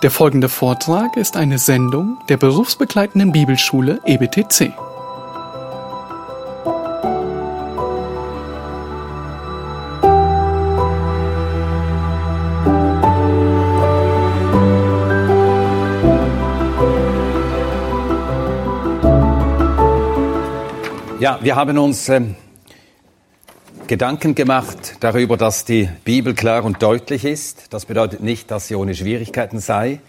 Der 0.00 0.12
folgende 0.12 0.48
Vortrag 0.48 1.16
ist 1.16 1.36
eine 1.36 1.58
Sendung 1.58 2.18
der 2.28 2.36
berufsbegleitenden 2.36 3.32
Bibelschule 3.32 4.00
EBTC. 4.04 4.72
Ja, 21.18 21.40
wir 21.42 21.56
haben 21.56 21.76
uns 21.76 22.08
ähm, 22.08 22.36
Gedanken 23.88 24.34
gemacht 24.34 24.96
darüber, 25.00 25.38
dass 25.38 25.64
die 25.64 25.88
Bibel 26.04 26.34
klar 26.34 26.62
und 26.64 26.82
deutlich 26.82 27.24
ist. 27.24 27.72
Das 27.72 27.86
bedeutet 27.86 28.22
nicht, 28.22 28.50
dass 28.50 28.68
sie 28.68 28.74
ohne 28.74 28.94
Schwierigkeiten 28.94 29.60
sei. 29.60 30.00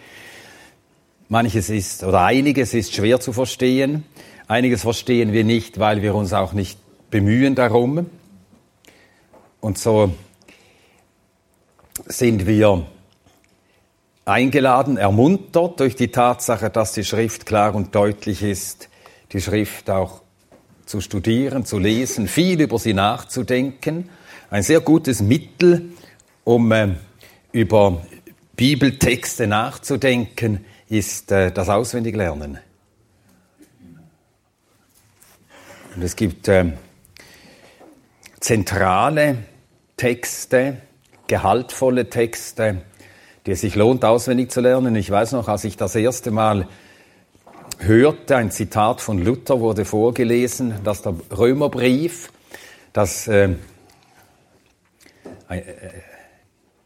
Manches 1.30 1.70
ist 1.70 2.04
oder 2.04 2.22
einiges 2.24 2.74
ist 2.74 2.94
schwer 2.94 3.22
zu 3.22 3.32
verstehen. 3.32 4.04
Einiges 4.50 4.82
verstehen 4.82 5.32
wir 5.32 5.46
nicht, 5.46 5.80
weil 5.80 6.02
wir 6.02 6.14
uns 6.14 6.34
auch 6.34 6.52
nicht 6.52 6.78
bemühen 7.10 7.56
darum. 7.56 8.10
Und 9.62 9.78
so 9.78 10.14
sind 12.06 12.48
wir 12.48 12.86
eingeladen, 14.26 14.98
ermuntert 14.98 15.80
durch 15.80 15.96
die 15.96 16.10
Tatsache, 16.10 16.70
dass 16.70 16.92
die 16.92 17.06
Schrift 17.06 17.46
klar 17.46 17.74
und 17.76 17.96
deutlich 17.96 18.44
ist, 18.44 18.90
die 19.32 19.40
Schrift 19.40 19.90
auch 19.90 20.22
zu 20.90 21.02
studieren, 21.02 21.66
zu 21.66 21.78
lesen, 21.78 22.28
viel 22.28 22.60
über 22.60 22.80
sie 22.80 22.96
nachzudenken. 22.96 24.10
Ein 24.50 24.64
sehr 24.64 24.80
gutes 24.80 25.22
Mittel, 25.22 25.92
um 26.44 26.72
äh, 26.72 26.96
über 27.52 28.02
Bibeltexte 28.56 29.46
nachzudenken, 29.46 30.66
ist 30.88 31.32
äh, 31.32 31.52
das 31.52 31.70
Auswendiglernen. 31.70 32.58
Und 35.96 36.02
es 36.02 36.16
gibt 36.16 36.48
äh, 36.48 36.72
zentrale 38.40 39.44
Texte, 39.96 40.82
gehaltvolle 41.28 42.10
Texte, 42.10 42.82
die 43.46 43.52
es 43.52 43.62
sich 43.62 43.76
lohnt, 43.76 44.04
auswendig 44.04 44.50
zu 44.50 44.60
lernen. 44.60 44.96
Ich 44.96 45.12
weiß 45.12 45.34
noch, 45.34 45.50
als 45.50 45.66
ich 45.66 45.78
das 45.78 45.96
erste 45.96 46.32
Mal 46.32 46.68
hörte, 47.80 48.36
ein 48.36 48.52
Zitat 48.52 49.02
von 49.02 49.24
Luther 49.24 49.60
wurde 49.60 49.86
vorgelesen, 49.86 50.76
dass 50.84 51.02
der 51.02 51.16
Römerbrief 51.36 52.32
das, 52.94 53.28
äh, 53.28 53.50
äh, 55.50 55.62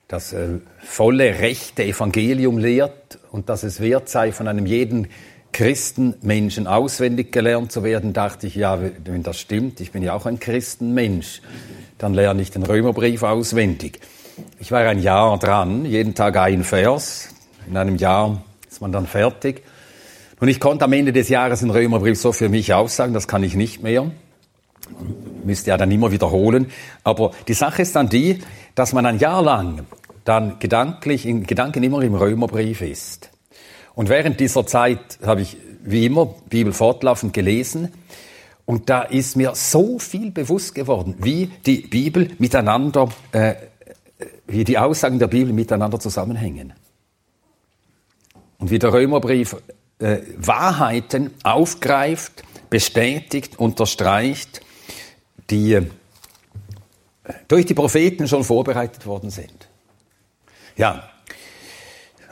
das 0.07 0.33
äh, 0.33 0.59
volle, 0.79 1.39
rechte 1.39 1.83
Evangelium 1.83 2.57
lehrt 2.57 3.19
und 3.31 3.49
dass 3.49 3.63
es 3.63 3.79
wert 3.79 4.09
sei, 4.09 4.31
von 4.31 4.47
einem 4.47 4.65
jeden 4.65 5.07
Christenmenschen 5.51 6.67
auswendig 6.67 7.31
gelernt 7.31 7.71
zu 7.71 7.83
werden, 7.83 8.13
dachte 8.13 8.47
ich, 8.47 8.55
ja, 8.55 8.79
wenn 9.05 9.23
das 9.23 9.39
stimmt, 9.39 9.79
ich 9.79 9.91
bin 9.91 10.01
ja 10.01 10.13
auch 10.13 10.25
ein 10.25 10.39
Christenmensch, 10.39 11.41
dann 11.97 12.13
lerne 12.13 12.41
ich 12.41 12.51
den 12.51 12.63
Römerbrief 12.63 13.23
auswendig. 13.23 13.99
Ich 14.59 14.71
war 14.71 14.81
ein 14.81 14.99
Jahr 14.99 15.37
dran, 15.37 15.85
jeden 15.85 16.15
Tag 16.15 16.37
ein 16.37 16.63
Vers. 16.63 17.29
In 17.67 17.77
einem 17.77 17.97
Jahr 17.97 18.43
ist 18.69 18.81
man 18.81 18.91
dann 18.91 19.05
fertig. 19.05 19.61
Und 20.43 20.49
ich 20.49 20.59
konnte 20.59 20.83
am 20.83 20.91
Ende 20.91 21.13
des 21.13 21.29
Jahres 21.29 21.61
den 21.61 21.69
Römerbrief 21.69 22.19
so 22.19 22.33
für 22.33 22.49
mich 22.49 22.73
aussagen, 22.73 23.13
das 23.13 23.29
kann 23.29 23.43
ich 23.43 23.55
nicht 23.55 23.81
mehr. 23.81 24.11
Müsste 25.45 25.69
ja 25.69 25.77
dann 25.77 25.89
immer 25.89 26.11
wiederholen. 26.11 26.69
Aber 27.05 27.31
die 27.47 27.53
Sache 27.53 27.81
ist 27.83 27.95
dann 27.95 28.09
die, 28.09 28.39
dass 28.75 28.91
man 28.91 29.05
ein 29.05 29.19
Jahr 29.19 29.41
lang 29.41 29.85
dann 30.25 30.59
gedanklich, 30.59 31.25
in 31.25 31.45
Gedanken 31.47 31.81
immer 31.81 32.01
im 32.01 32.13
Römerbrief 32.13 32.81
ist. 32.81 33.29
Und 33.95 34.09
während 34.09 34.41
dieser 34.41 34.67
Zeit 34.67 35.17
habe 35.25 35.39
ich 35.39 35.55
wie 35.81 36.07
immer 36.07 36.35
Bibel 36.49 36.73
fortlaufend 36.73 37.33
gelesen. 37.33 37.93
Und 38.65 38.89
da 38.89 39.03
ist 39.03 39.37
mir 39.37 39.55
so 39.55 39.97
viel 39.97 40.31
bewusst 40.31 40.75
geworden, 40.75 41.15
wie 41.19 41.51
die 41.65 41.87
Bibel 41.87 42.31
miteinander, 42.37 43.07
äh, 43.31 43.53
wie 44.47 44.65
die 44.65 44.77
Aussagen 44.77 45.19
der 45.19 45.27
Bibel 45.27 45.53
miteinander 45.53 46.01
zusammenhängen. 46.01 46.73
Und 48.57 48.71
wie 48.71 48.79
der 48.79 48.91
Römerbrief 48.91 49.55
äh, 50.03 50.21
Wahrheiten 50.37 51.31
aufgreift, 51.43 52.43
bestätigt, 52.69 53.57
unterstreicht, 53.57 54.59
die 55.49 55.73
äh, 55.73 55.83
durch 57.47 57.65
die 57.65 57.73
Propheten 57.73 58.27
schon 58.27 58.43
vorbereitet 58.43 59.05
worden 59.05 59.29
sind. 59.29 59.69
Ja, 60.75 61.09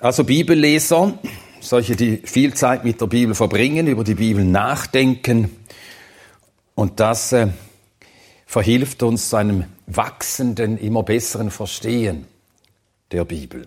also 0.02 0.26
Bibelleser, 0.26 1.18
solche, 1.62 1.96
die 1.96 2.18
viel 2.18 2.54
Zeit 2.56 2.84
mit 2.84 3.00
der 3.00 3.08
Bibel 3.08 3.36
verbringen, 3.36 3.88
über 3.88 4.04
die 4.04 4.16
Bibel 4.16 4.44
nachdenken 4.44 5.56
und 6.76 7.00
das 7.00 7.32
äh, 7.32 7.48
verhilft 8.46 9.02
uns 9.02 9.30
zu 9.30 9.38
einem 9.38 9.64
wachsenden, 9.88 10.78
immer 10.78 11.04
besseren 11.04 11.52
Verstehen 11.52 12.26
der 13.14 13.24
Bibel. 13.24 13.66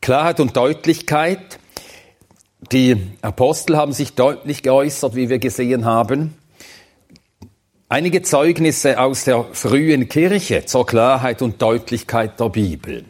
Klarheit 0.00 0.38
und 0.38 0.56
Deutlichkeit 0.56 1.58
die 2.72 2.96
Apostel 3.20 3.76
haben 3.76 3.92
sich 3.92 4.14
deutlich 4.14 4.62
geäußert, 4.62 5.14
wie 5.14 5.28
wir 5.28 5.38
gesehen 5.38 5.84
haben. 5.84 6.34
Einige 7.88 8.22
Zeugnisse 8.22 8.98
aus 8.98 9.24
der 9.24 9.44
frühen 9.52 10.08
Kirche 10.08 10.64
zur 10.64 10.86
Klarheit 10.86 11.42
und 11.42 11.60
Deutlichkeit 11.60 12.40
der 12.40 12.48
Bibel. 12.48 13.04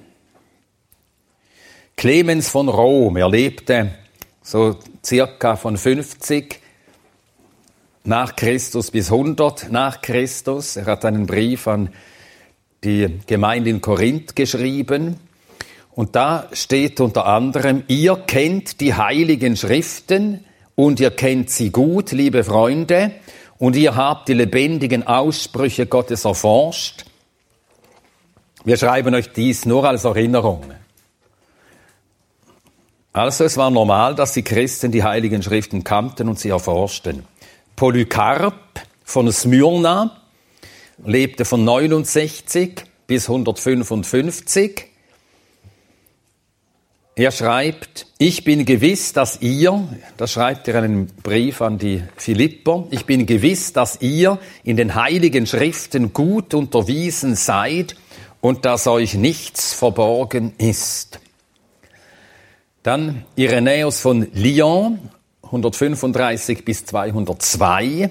Clemens 1.96 2.48
von 2.48 2.68
Rom, 2.68 3.16
er 3.16 3.28
lebte 3.28 3.94
so 4.42 4.76
circa 5.04 5.54
von 5.54 5.76
50 5.76 6.58
nach 8.02 8.34
Christus 8.34 8.90
bis 8.90 9.12
100 9.12 9.70
nach 9.70 10.02
Christus. 10.02 10.76
Er 10.76 10.86
hat 10.86 11.04
einen 11.04 11.26
Brief 11.26 11.68
an 11.68 11.90
die 12.82 13.20
Gemeinde 13.26 13.70
in 13.70 13.80
Korinth 13.80 14.34
geschrieben. 14.34 15.20
Und 15.94 16.16
da 16.16 16.48
steht 16.52 17.00
unter 17.00 17.26
anderem, 17.26 17.84
ihr 17.88 18.16
kennt 18.16 18.80
die 18.80 18.94
heiligen 18.94 19.56
Schriften 19.56 20.44
und 20.74 21.00
ihr 21.00 21.10
kennt 21.10 21.50
sie 21.50 21.70
gut, 21.70 22.12
liebe 22.12 22.44
Freunde, 22.44 23.12
und 23.58 23.76
ihr 23.76 23.94
habt 23.94 24.28
die 24.28 24.34
lebendigen 24.34 25.06
Aussprüche 25.06 25.86
Gottes 25.86 26.24
erforscht. 26.24 27.04
Wir 28.64 28.76
schreiben 28.76 29.14
euch 29.14 29.32
dies 29.32 29.66
nur 29.66 29.86
als 29.86 30.04
Erinnerung. 30.04 30.64
Also 33.12 33.44
es 33.44 33.58
war 33.58 33.70
normal, 33.70 34.14
dass 34.14 34.32
die 34.32 34.42
Christen 34.42 34.90
die 34.90 35.04
heiligen 35.04 35.42
Schriften 35.42 35.84
kannten 35.84 36.28
und 36.28 36.38
sie 36.38 36.48
erforschten. 36.48 37.26
Polycarp 37.76 38.80
von 39.04 39.30
Smyrna 39.30 40.16
lebte 41.04 41.44
von 41.44 41.64
69 41.64 42.84
bis 43.06 43.28
155 43.28 44.91
er 47.14 47.30
schreibt, 47.30 48.06
ich 48.16 48.44
bin 48.44 48.64
gewiss, 48.64 49.12
dass 49.12 49.42
ihr, 49.42 49.86
das 50.16 50.32
schreibt 50.32 50.66
er 50.68 50.76
in 50.78 50.84
einem 50.84 51.06
Brief 51.22 51.60
an 51.60 51.78
die 51.78 52.02
Philipper, 52.16 52.86
ich 52.90 53.04
bin 53.04 53.26
gewiss, 53.26 53.72
dass 53.72 54.00
ihr 54.00 54.38
in 54.64 54.76
den 54.76 54.94
heiligen 54.94 55.46
Schriften 55.46 56.12
gut 56.12 56.54
unterwiesen 56.54 57.34
seid 57.34 57.96
und 58.40 58.64
dass 58.64 58.86
euch 58.86 59.14
nichts 59.14 59.74
verborgen 59.74 60.54
ist. 60.56 61.20
Dann 62.82 63.24
Irenäus 63.36 64.00
von 64.00 64.26
Lyon, 64.32 64.98
135 65.42 66.64
bis 66.64 66.86
202. 66.86 68.10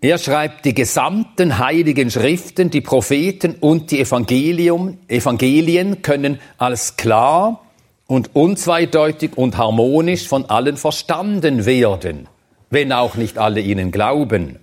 Er 0.00 0.18
schreibt 0.18 0.66
die 0.66 0.74
gesamten 0.74 1.58
heiligen 1.58 2.10
Schriften, 2.10 2.70
die 2.70 2.82
Propheten 2.82 3.54
und 3.54 3.90
die 3.90 4.00
Evangelium, 4.00 4.98
Evangelien 5.08 6.02
können 6.02 6.38
als 6.58 6.96
klar 6.96 7.64
und 8.06 8.36
unzweideutig 8.36 9.36
und 9.36 9.56
harmonisch 9.56 10.28
von 10.28 10.44
allen 10.46 10.76
verstanden 10.76 11.64
werden, 11.64 12.28
wenn 12.68 12.92
auch 12.92 13.14
nicht 13.14 13.38
alle 13.38 13.60
ihnen 13.60 13.90
glauben. 13.90 14.58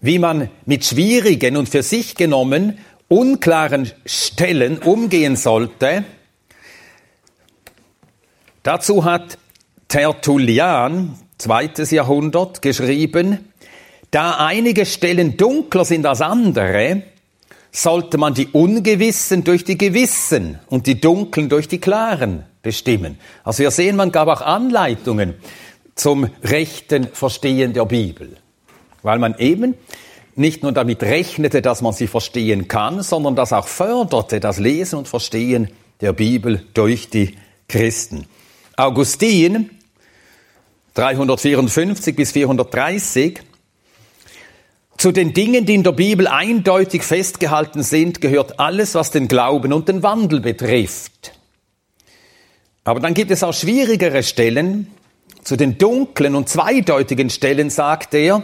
Wie 0.00 0.20
man 0.20 0.48
mit 0.64 0.84
schwierigen 0.84 1.56
und 1.56 1.68
für 1.68 1.82
sich 1.82 2.14
genommen 2.14 2.78
unklaren 3.08 3.90
Stellen 4.06 4.78
umgehen 4.78 5.34
sollte, 5.34 6.04
dazu 8.62 9.04
hat 9.04 9.36
Tertullian, 9.88 11.18
zweites 11.38 11.90
Jahrhundert 11.90 12.62
geschrieben, 12.62 13.52
da 14.10 14.36
einige 14.38 14.86
Stellen 14.86 15.36
dunkler 15.36 15.84
sind 15.84 16.06
als 16.06 16.20
andere, 16.20 17.02
sollte 17.70 18.18
man 18.18 18.34
die 18.34 18.48
Ungewissen 18.48 19.44
durch 19.44 19.64
die 19.64 19.78
Gewissen 19.78 20.58
und 20.68 20.86
die 20.86 21.00
Dunklen 21.00 21.48
durch 21.48 21.68
die 21.68 21.78
Klaren 21.78 22.44
bestimmen. 22.62 23.18
Also 23.44 23.62
wir 23.62 23.70
sehen, 23.70 23.96
man 23.96 24.10
gab 24.10 24.28
auch 24.28 24.40
Anleitungen 24.40 25.34
zum 25.94 26.28
rechten 26.42 27.08
Verstehen 27.08 27.72
der 27.72 27.84
Bibel, 27.84 28.36
weil 29.02 29.18
man 29.18 29.38
eben 29.38 29.74
nicht 30.36 30.62
nur 30.62 30.72
damit 30.72 31.02
rechnete, 31.02 31.60
dass 31.60 31.82
man 31.82 31.92
sie 31.92 32.06
verstehen 32.06 32.68
kann, 32.68 33.02
sondern 33.02 33.34
das 33.36 33.52
auch 33.52 33.66
förderte, 33.66 34.40
das 34.40 34.58
Lesen 34.58 35.00
und 35.00 35.08
Verstehen 35.08 35.68
der 36.00 36.12
Bibel 36.12 36.64
durch 36.74 37.10
die 37.10 37.34
Christen. 37.68 38.26
Augustin, 38.76 39.70
354 40.98 42.16
bis 42.16 42.32
430, 42.32 43.40
zu 44.96 45.12
den 45.12 45.32
Dingen, 45.32 45.64
die 45.64 45.76
in 45.76 45.84
der 45.84 45.92
Bibel 45.92 46.26
eindeutig 46.26 47.04
festgehalten 47.04 47.84
sind, 47.84 48.20
gehört 48.20 48.58
alles, 48.58 48.96
was 48.96 49.12
den 49.12 49.28
Glauben 49.28 49.72
und 49.72 49.88
den 49.88 50.02
Wandel 50.02 50.40
betrifft. 50.40 51.34
Aber 52.82 52.98
dann 52.98 53.14
gibt 53.14 53.30
es 53.30 53.44
auch 53.44 53.54
schwierigere 53.54 54.24
Stellen. 54.24 54.88
Zu 55.44 55.54
den 55.54 55.78
dunklen 55.78 56.34
und 56.34 56.48
zweideutigen 56.48 57.30
Stellen 57.30 57.70
sagt 57.70 58.12
er, 58.12 58.42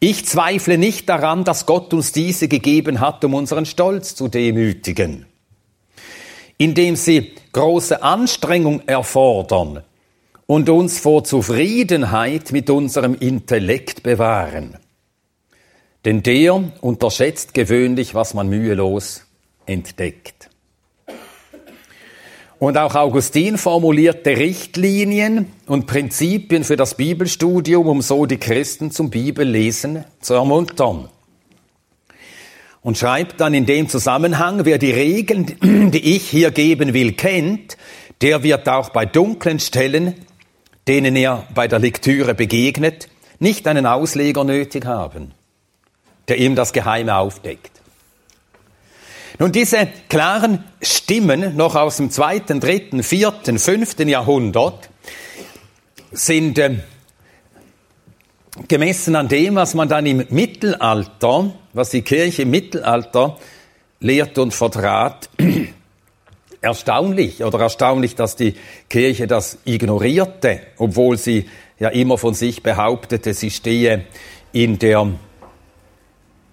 ich 0.00 0.24
zweifle 0.24 0.78
nicht 0.78 1.06
daran, 1.10 1.44
dass 1.44 1.66
Gott 1.66 1.92
uns 1.92 2.12
diese 2.12 2.48
gegeben 2.48 3.00
hat, 3.00 3.22
um 3.26 3.34
unseren 3.34 3.66
Stolz 3.66 4.14
zu 4.14 4.28
demütigen, 4.28 5.26
indem 6.56 6.96
sie 6.96 7.32
große 7.52 8.02
Anstrengung 8.02 8.80
erfordern 8.86 9.82
und 10.46 10.68
uns 10.68 10.98
vor 10.98 11.24
Zufriedenheit 11.24 12.52
mit 12.52 12.70
unserem 12.70 13.14
Intellekt 13.14 14.02
bewahren. 14.02 14.76
Denn 16.04 16.22
der 16.22 16.62
unterschätzt 16.82 17.54
gewöhnlich, 17.54 18.14
was 18.14 18.34
man 18.34 18.48
mühelos 18.48 19.24
entdeckt. 19.64 20.50
Und 22.58 22.78
auch 22.78 22.94
Augustin 22.94 23.58
formulierte 23.58 24.36
Richtlinien 24.36 25.52
und 25.66 25.86
Prinzipien 25.86 26.64
für 26.64 26.76
das 26.76 26.96
Bibelstudium, 26.96 27.86
um 27.86 28.00
so 28.00 28.26
die 28.26 28.38
Christen 28.38 28.90
zum 28.90 29.10
Bibellesen 29.10 30.04
zu 30.20 30.34
ermuntern. 30.34 31.08
Und 32.80 32.98
schreibt 32.98 33.40
dann 33.40 33.54
in 33.54 33.66
dem 33.66 33.88
Zusammenhang, 33.88 34.64
wer 34.64 34.78
die 34.78 34.92
Regeln, 34.92 35.56
die 35.90 36.16
ich 36.16 36.28
hier 36.28 36.50
geben 36.50 36.92
will, 36.92 37.12
kennt, 37.12 37.76
der 38.20 38.42
wird 38.42 38.68
auch 38.68 38.90
bei 38.90 39.04
dunklen 39.04 39.58
Stellen, 39.58 40.14
denen 40.88 41.16
er 41.16 41.46
bei 41.54 41.68
der 41.68 41.78
Lektüre 41.78 42.34
begegnet, 42.34 43.08
nicht 43.38 43.66
einen 43.66 43.86
Ausleger 43.86 44.44
nötig 44.44 44.84
haben 44.84 45.32
der 46.28 46.38
ihm 46.38 46.54
das 46.54 46.72
Geheime 46.72 47.16
aufdeckt. 47.16 47.70
Nun, 49.38 49.50
diese 49.50 49.88
klaren 50.08 50.64
Stimmen 50.80 51.56
noch 51.56 51.74
aus 51.74 51.96
dem 51.96 52.10
zweiten, 52.10 52.60
dritten, 52.60 53.02
vierten, 53.02 53.58
fünften 53.58 54.08
Jahrhundert 54.08 54.88
sind 56.12 56.58
äh, 56.58 56.76
gemessen 58.68 59.16
an 59.16 59.28
dem, 59.28 59.56
was 59.56 59.74
man 59.74 59.88
dann 59.88 60.06
im 60.06 60.24
Mittelalter, 60.30 61.52
was 61.72 61.90
die 61.90 62.02
Kirche 62.02 62.42
im 62.42 62.50
Mittelalter 62.50 63.36
lehrt 63.98 64.38
und 64.38 64.54
vertrat, 64.54 65.28
erstaunlich 66.64 67.44
oder 67.44 67.60
erstaunlich, 67.60 68.16
dass 68.16 68.36
die 68.36 68.54
Kirche 68.88 69.26
das 69.26 69.58
ignorierte, 69.64 70.60
obwohl 70.78 71.16
sie 71.16 71.46
ja 71.78 71.90
immer 71.90 72.18
von 72.18 72.34
sich 72.34 72.62
behauptete, 72.62 73.34
sie 73.34 73.50
stehe 73.50 74.06
in 74.52 74.78
der 74.78 75.12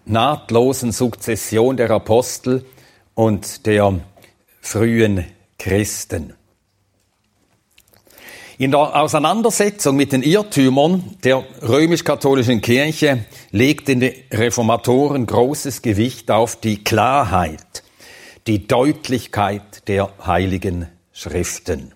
nahtlosen 0.06 0.92
Sukzession 0.92 1.78
der 1.78 1.90
Apostel 1.92 2.66
und 3.16 3.66
der 3.66 4.00
frühen 4.62 5.26
Christen. 5.58 6.34
In 8.58 8.70
der 8.70 8.96
Auseinandersetzung 8.96 9.96
mit 9.96 10.12
den 10.12 10.22
Irrtümern 10.22 11.16
der 11.24 11.44
römisch-katholischen 11.64 12.62
Kirche 12.62 13.26
legten 13.50 14.00
die 14.00 14.14
Reformatoren 14.32 15.26
großes 15.26 15.82
Gewicht 15.82 16.30
auf 16.30 16.58
die 16.58 16.84
Klarheit, 16.84 17.82
die 18.48 18.68
Deutlichkeit 18.68 19.88
der 19.88 20.12
heiligen 20.26 20.88
Schriften. 21.14 21.94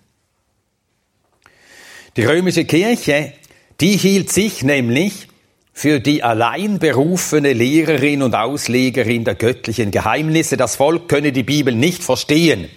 Die 2.16 2.24
römische 2.24 2.64
Kirche, 2.64 3.32
die 3.80 3.96
hielt 3.96 4.32
sich 4.32 4.62
nämlich 4.62 5.28
für 5.72 6.00
die 6.00 6.22
allein 6.22 6.78
berufene 6.78 7.52
Lehrerin 7.52 8.22
und 8.22 8.34
Auslegerin 8.34 9.24
der 9.24 9.34
göttlichen 9.34 9.90
Geheimnisse. 9.90 10.56
Das 10.56 10.76
Volk 10.76 11.08
könne 11.08 11.32
die 11.32 11.42
Bibel 11.42 11.74
nicht 11.74 12.02
verstehen. 12.02 12.70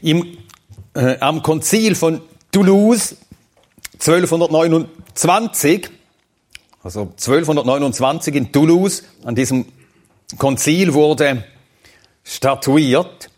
Im, 0.00 0.38
äh, 0.94 1.18
am 1.18 1.42
Konzil 1.42 1.94
von 1.94 2.22
Toulouse 2.50 3.16
1229, 3.94 5.90
also 6.82 7.00
1229 7.00 8.34
in 8.34 8.52
Toulouse, 8.52 9.02
an 9.24 9.34
diesem 9.34 9.66
Konzil 10.38 10.94
wurde 10.94 11.44
statuiert, 12.24 13.30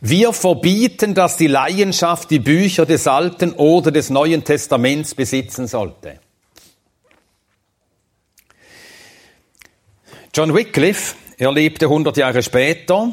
wir 0.00 0.32
verbieten, 0.32 1.14
dass 1.14 1.36
die 1.36 1.46
Laienschaft 1.46 2.30
die 2.30 2.38
Bücher 2.38 2.86
des 2.86 3.06
Alten 3.06 3.52
oder 3.52 3.90
des 3.90 4.10
Neuen 4.10 4.44
Testaments 4.44 5.14
besitzen 5.14 5.66
sollte. 5.66 6.20
John 10.34 10.54
Wycliffe, 10.54 11.16
er 11.38 11.50
lebte 11.50 11.86
100 11.86 12.18
Jahre 12.18 12.42
später, 12.42 13.10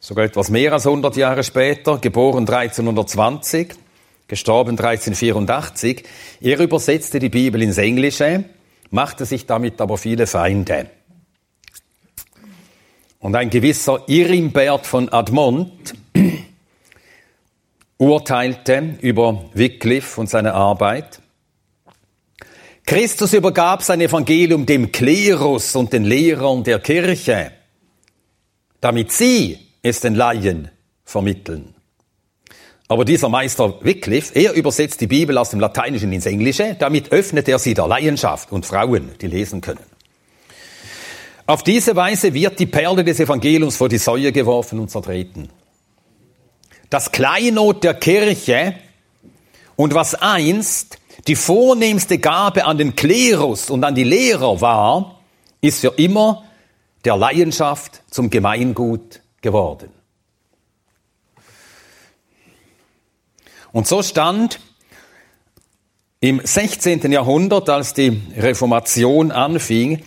sogar 0.00 0.24
etwas 0.24 0.48
mehr 0.48 0.72
als 0.72 0.86
100 0.86 1.16
Jahre 1.16 1.44
später, 1.44 1.98
geboren 1.98 2.48
1320, 2.48 3.74
gestorben 4.26 4.70
1384. 4.70 6.04
Er 6.40 6.60
übersetzte 6.60 7.18
die 7.18 7.28
Bibel 7.28 7.62
ins 7.62 7.76
Englische, 7.76 8.44
machte 8.90 9.26
sich 9.26 9.44
damit 9.44 9.80
aber 9.82 9.98
viele 9.98 10.26
Feinde. 10.26 10.90
Und 13.20 13.34
ein 13.34 13.50
gewisser 13.50 14.04
Irimbert 14.08 14.86
von 14.86 15.08
Admont 15.08 15.94
urteilte 17.98 18.96
über 19.00 19.44
Wycliffe 19.54 20.20
und 20.20 20.30
seine 20.30 20.54
Arbeit. 20.54 21.20
Christus 22.86 23.34
übergab 23.34 23.82
sein 23.82 24.00
Evangelium 24.00 24.64
dem 24.64 24.92
Klerus 24.92 25.74
und 25.76 25.92
den 25.92 26.04
Lehrern 26.04 26.62
der 26.64 26.78
Kirche, 26.78 27.52
damit 28.80 29.12
sie 29.12 29.58
es 29.82 30.00
den 30.00 30.14
Laien 30.14 30.70
vermitteln. 31.04 31.74
Aber 32.86 33.04
dieser 33.04 33.28
Meister 33.28 33.84
Wycliffe, 33.84 34.34
er 34.34 34.54
übersetzt 34.54 35.00
die 35.02 35.06
Bibel 35.06 35.36
aus 35.36 35.50
dem 35.50 35.60
Lateinischen 35.60 36.12
ins 36.12 36.24
Englische, 36.24 36.76
damit 36.78 37.12
öffnet 37.12 37.46
er 37.48 37.58
sie 37.58 37.74
der 37.74 37.86
Laienschaft 37.86 38.50
und 38.52 38.64
Frauen, 38.64 39.10
die 39.20 39.26
lesen 39.26 39.60
können. 39.60 39.84
Auf 41.48 41.62
diese 41.62 41.96
Weise 41.96 42.34
wird 42.34 42.58
die 42.58 42.66
Perle 42.66 43.02
des 43.02 43.20
Evangeliums 43.20 43.78
vor 43.78 43.88
die 43.88 43.96
Säue 43.96 44.32
geworfen 44.32 44.78
und 44.80 44.90
zertreten. 44.90 45.48
Das 46.90 47.10
Kleinod 47.10 47.82
der 47.84 47.94
Kirche 47.94 48.74
und 49.74 49.94
was 49.94 50.14
einst 50.14 50.98
die 51.26 51.36
vornehmste 51.36 52.18
Gabe 52.18 52.66
an 52.66 52.76
den 52.76 52.94
Klerus 52.94 53.70
und 53.70 53.82
an 53.82 53.94
die 53.94 54.04
Lehrer 54.04 54.60
war, 54.60 55.22
ist 55.62 55.80
für 55.80 55.94
immer 55.96 56.44
der 57.06 57.16
Laienschaft 57.16 58.02
zum 58.10 58.28
Gemeingut 58.28 59.22
geworden. 59.40 59.88
Und 63.72 63.88
so 63.88 64.02
stand 64.02 64.60
im 66.20 66.42
16. 66.44 67.10
Jahrhundert, 67.10 67.70
als 67.70 67.94
die 67.94 68.20
Reformation 68.36 69.32
anfing, 69.32 70.04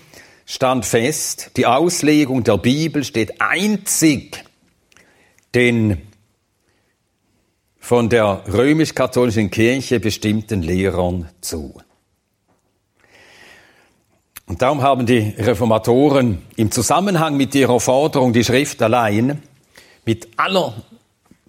stand 0.51 0.85
fest, 0.85 1.51
die 1.55 1.65
Auslegung 1.65 2.43
der 2.43 2.57
Bibel 2.57 3.05
steht 3.05 3.39
einzig 3.39 4.43
den 5.55 6.01
von 7.79 8.09
der 8.09 8.43
römisch-katholischen 8.51 9.49
Kirche 9.49 10.01
bestimmten 10.01 10.61
Lehrern 10.61 11.29
zu. 11.39 11.81
Und 14.45 14.61
darum 14.61 14.81
haben 14.81 15.05
die 15.05 15.33
Reformatoren 15.37 16.41
im 16.57 16.69
Zusammenhang 16.69 17.37
mit 17.37 17.55
ihrer 17.55 17.79
Forderung, 17.79 18.33
die 18.33 18.43
Schrift 18.43 18.81
allein, 18.81 19.41
mit 20.05 20.27
aller 20.35 20.73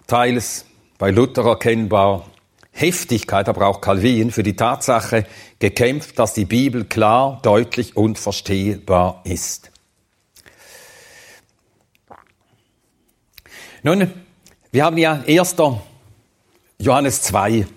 teils 0.07 0.65
bei 0.97 1.11
Luther 1.11 1.43
erkennbar 1.43 2.25
Heftigkeit, 2.73 3.47
aber 3.47 3.67
auch 3.67 3.81
Calvin, 3.81 4.31
für 4.31 4.43
die 4.43 4.55
Tatsache 4.55 5.25
gekämpft, 5.59 6.17
dass 6.17 6.33
die 6.33 6.45
Bibel 6.45 6.85
klar, 6.85 7.39
deutlich 7.43 7.95
und 7.95 8.17
verstehbar 8.17 9.21
ist. 9.23 9.71
Nun, 13.83 14.11
wir 14.71 14.85
haben 14.85 14.97
ja 14.97 15.21
erster 15.25 15.81
Johannes 16.79 17.21
2 17.21 17.67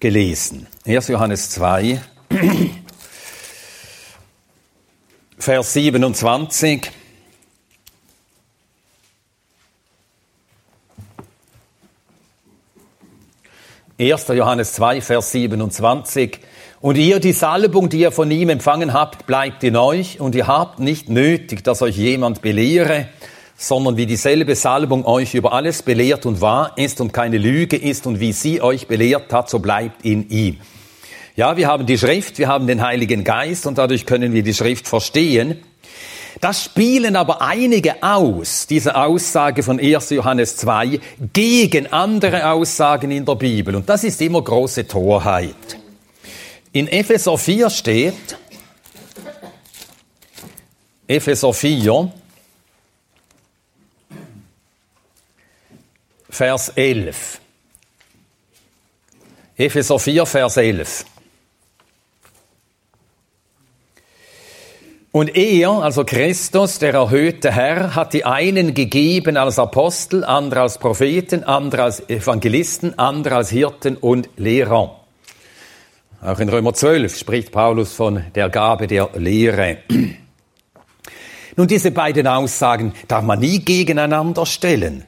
gelesen. 0.00 0.66
1. 0.84 1.08
Johannes 1.08 1.50
2, 1.50 2.00
Vers 5.38 5.72
27. 5.72 6.90
Erster 14.00 14.32
Johannes 14.32 14.72
2, 14.72 15.02
Vers 15.02 15.30
27. 15.32 16.38
Und 16.80 16.96
ihr, 16.96 17.20
die 17.20 17.32
Salbung, 17.32 17.90
die 17.90 18.00
ihr 18.00 18.12
von 18.12 18.30
ihm 18.30 18.48
empfangen 18.48 18.94
habt, 18.94 19.26
bleibt 19.26 19.62
in 19.62 19.76
euch 19.76 20.20
und 20.20 20.34
ihr 20.34 20.46
habt 20.46 20.78
nicht 20.78 21.10
nötig, 21.10 21.62
dass 21.62 21.82
euch 21.82 21.98
jemand 21.98 22.40
belehre, 22.40 23.08
sondern 23.58 23.98
wie 23.98 24.06
dieselbe 24.06 24.54
Salbung 24.54 25.04
euch 25.04 25.34
über 25.34 25.52
alles 25.52 25.82
belehrt 25.82 26.24
und 26.24 26.40
wahr 26.40 26.72
ist 26.76 27.02
und 27.02 27.12
keine 27.12 27.36
Lüge 27.36 27.76
ist 27.76 28.06
und 28.06 28.20
wie 28.20 28.32
sie 28.32 28.62
euch 28.62 28.86
belehrt 28.86 29.34
hat, 29.34 29.50
so 29.50 29.58
bleibt 29.58 30.02
in 30.02 30.30
ihm. 30.30 30.56
Ja, 31.36 31.58
wir 31.58 31.68
haben 31.68 31.84
die 31.84 31.98
Schrift, 31.98 32.38
wir 32.38 32.48
haben 32.48 32.66
den 32.66 32.80
Heiligen 32.80 33.22
Geist 33.22 33.66
und 33.66 33.76
dadurch 33.76 34.06
können 34.06 34.32
wir 34.32 34.42
die 34.42 34.54
Schrift 34.54 34.88
verstehen. 34.88 35.58
Das 36.40 36.64
spielen 36.64 37.16
aber 37.16 37.42
einige 37.42 38.02
aus, 38.02 38.66
diese 38.66 38.94
Aussage 38.96 39.62
von 39.62 39.80
1. 39.80 40.10
Johannes 40.10 40.56
2, 40.56 41.00
gegen 41.32 41.92
andere 41.92 42.50
Aussagen 42.50 43.10
in 43.10 43.24
der 43.24 43.34
Bibel. 43.34 43.74
Und 43.76 43.88
das 43.88 44.04
ist 44.04 44.20
immer 44.20 44.42
große 44.42 44.86
Torheit. 44.86 45.54
In 46.72 46.86
Epheser 46.86 47.36
4 47.36 47.70
steht, 47.70 48.38
Epheser 51.08 51.52
4, 51.52 52.12
Vers 56.28 56.68
11. 56.76 57.40
Epheser 59.56 59.98
4, 59.98 60.26
Vers 60.26 60.56
11. 60.56 61.04
Und 65.12 65.36
er, 65.36 65.70
also 65.70 66.04
Christus, 66.04 66.78
der 66.78 66.94
erhöhte 66.94 67.50
Herr, 67.50 67.96
hat 67.96 68.12
die 68.12 68.24
einen 68.24 68.74
gegeben 68.74 69.36
als 69.36 69.58
Apostel, 69.58 70.22
andere 70.22 70.60
als 70.60 70.78
Propheten, 70.78 71.42
andere 71.42 71.82
als 71.82 72.08
Evangelisten, 72.08 72.96
andere 72.96 73.34
als 73.34 73.50
Hirten 73.50 73.96
und 73.96 74.28
Lehrer. 74.36 75.00
Auch 76.22 76.38
in 76.38 76.48
Römer 76.48 76.74
12 76.74 77.18
spricht 77.18 77.50
Paulus 77.50 77.92
von 77.92 78.22
der 78.36 78.50
Gabe 78.50 78.86
der 78.86 79.10
Lehre. 79.16 79.78
Nun, 81.56 81.66
diese 81.66 81.90
beiden 81.90 82.28
Aussagen 82.28 82.92
darf 83.08 83.24
man 83.24 83.40
nie 83.40 83.58
gegeneinander 83.58 84.46
stellen. 84.46 85.04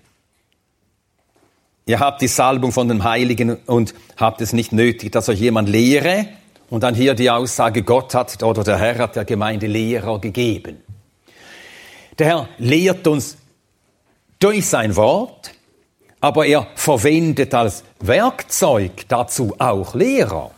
Ihr 1.87 2.01
habt 2.01 2.23
die 2.23 2.29
Salbung 2.29 2.73
von 2.73 2.89
dem 2.89 3.05
Heiligen 3.05 3.57
und 3.67 3.95
habt 4.17 4.41
es 4.41 4.53
nicht 4.53 4.73
nötig, 4.73 5.13
dass 5.13 5.29
euch 5.29 5.39
jemand 5.39 5.69
lehre. 5.69 6.27
Und 6.73 6.85
dann 6.85 6.95
hier 6.95 7.13
die 7.13 7.29
Aussage, 7.29 7.83
Gott 7.83 8.15
hat 8.15 8.43
oder 8.43 8.65
der 8.65 8.79
Herr 8.79 8.97
hat 8.97 9.15
der 9.15 9.27
Gemeinde 9.27 9.67
Lehrer 9.67 10.19
gegeben. 10.19 10.83
Der 12.19 12.27
Herr 12.27 12.49
lehrt 12.57 13.07
uns 13.07 13.37
durch 14.39 14.67
sein 14.67 14.97
Wort, 14.97 15.53
aber 16.19 16.47
er 16.47 16.67
verwendet 16.75 17.53
als 17.53 17.85
Werkzeug 18.01 19.07
dazu 19.09 19.55
auch 19.59 19.95
Lehrer. 19.95 20.51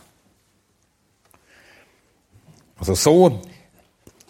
Also 2.79 2.95
so 2.95 3.41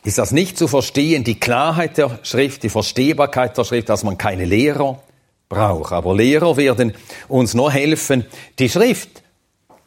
ist 0.04 0.18
das 0.18 0.32
nicht 0.32 0.58
zu 0.58 0.68
verstehen, 0.68 1.24
die 1.24 1.40
Klarheit 1.40 2.00
der 2.00 2.18
Schrift, 2.24 2.64
die 2.64 2.70
Verstehbarkeit 2.70 3.56
der 3.60 3.64
Schrift, 3.64 3.90
dass 3.90 4.04
man 4.04 4.18
keine 4.18 4.46
Lehrer 4.46 5.04
braucht. 5.50 5.94
Aber 5.94 6.16
Lehrer 6.16 6.58
werden 6.58 6.96
uns 7.28 7.54
nur 7.54 7.72
helfen, 7.72 8.26
die 8.58 8.70
Schrift 8.70 9.22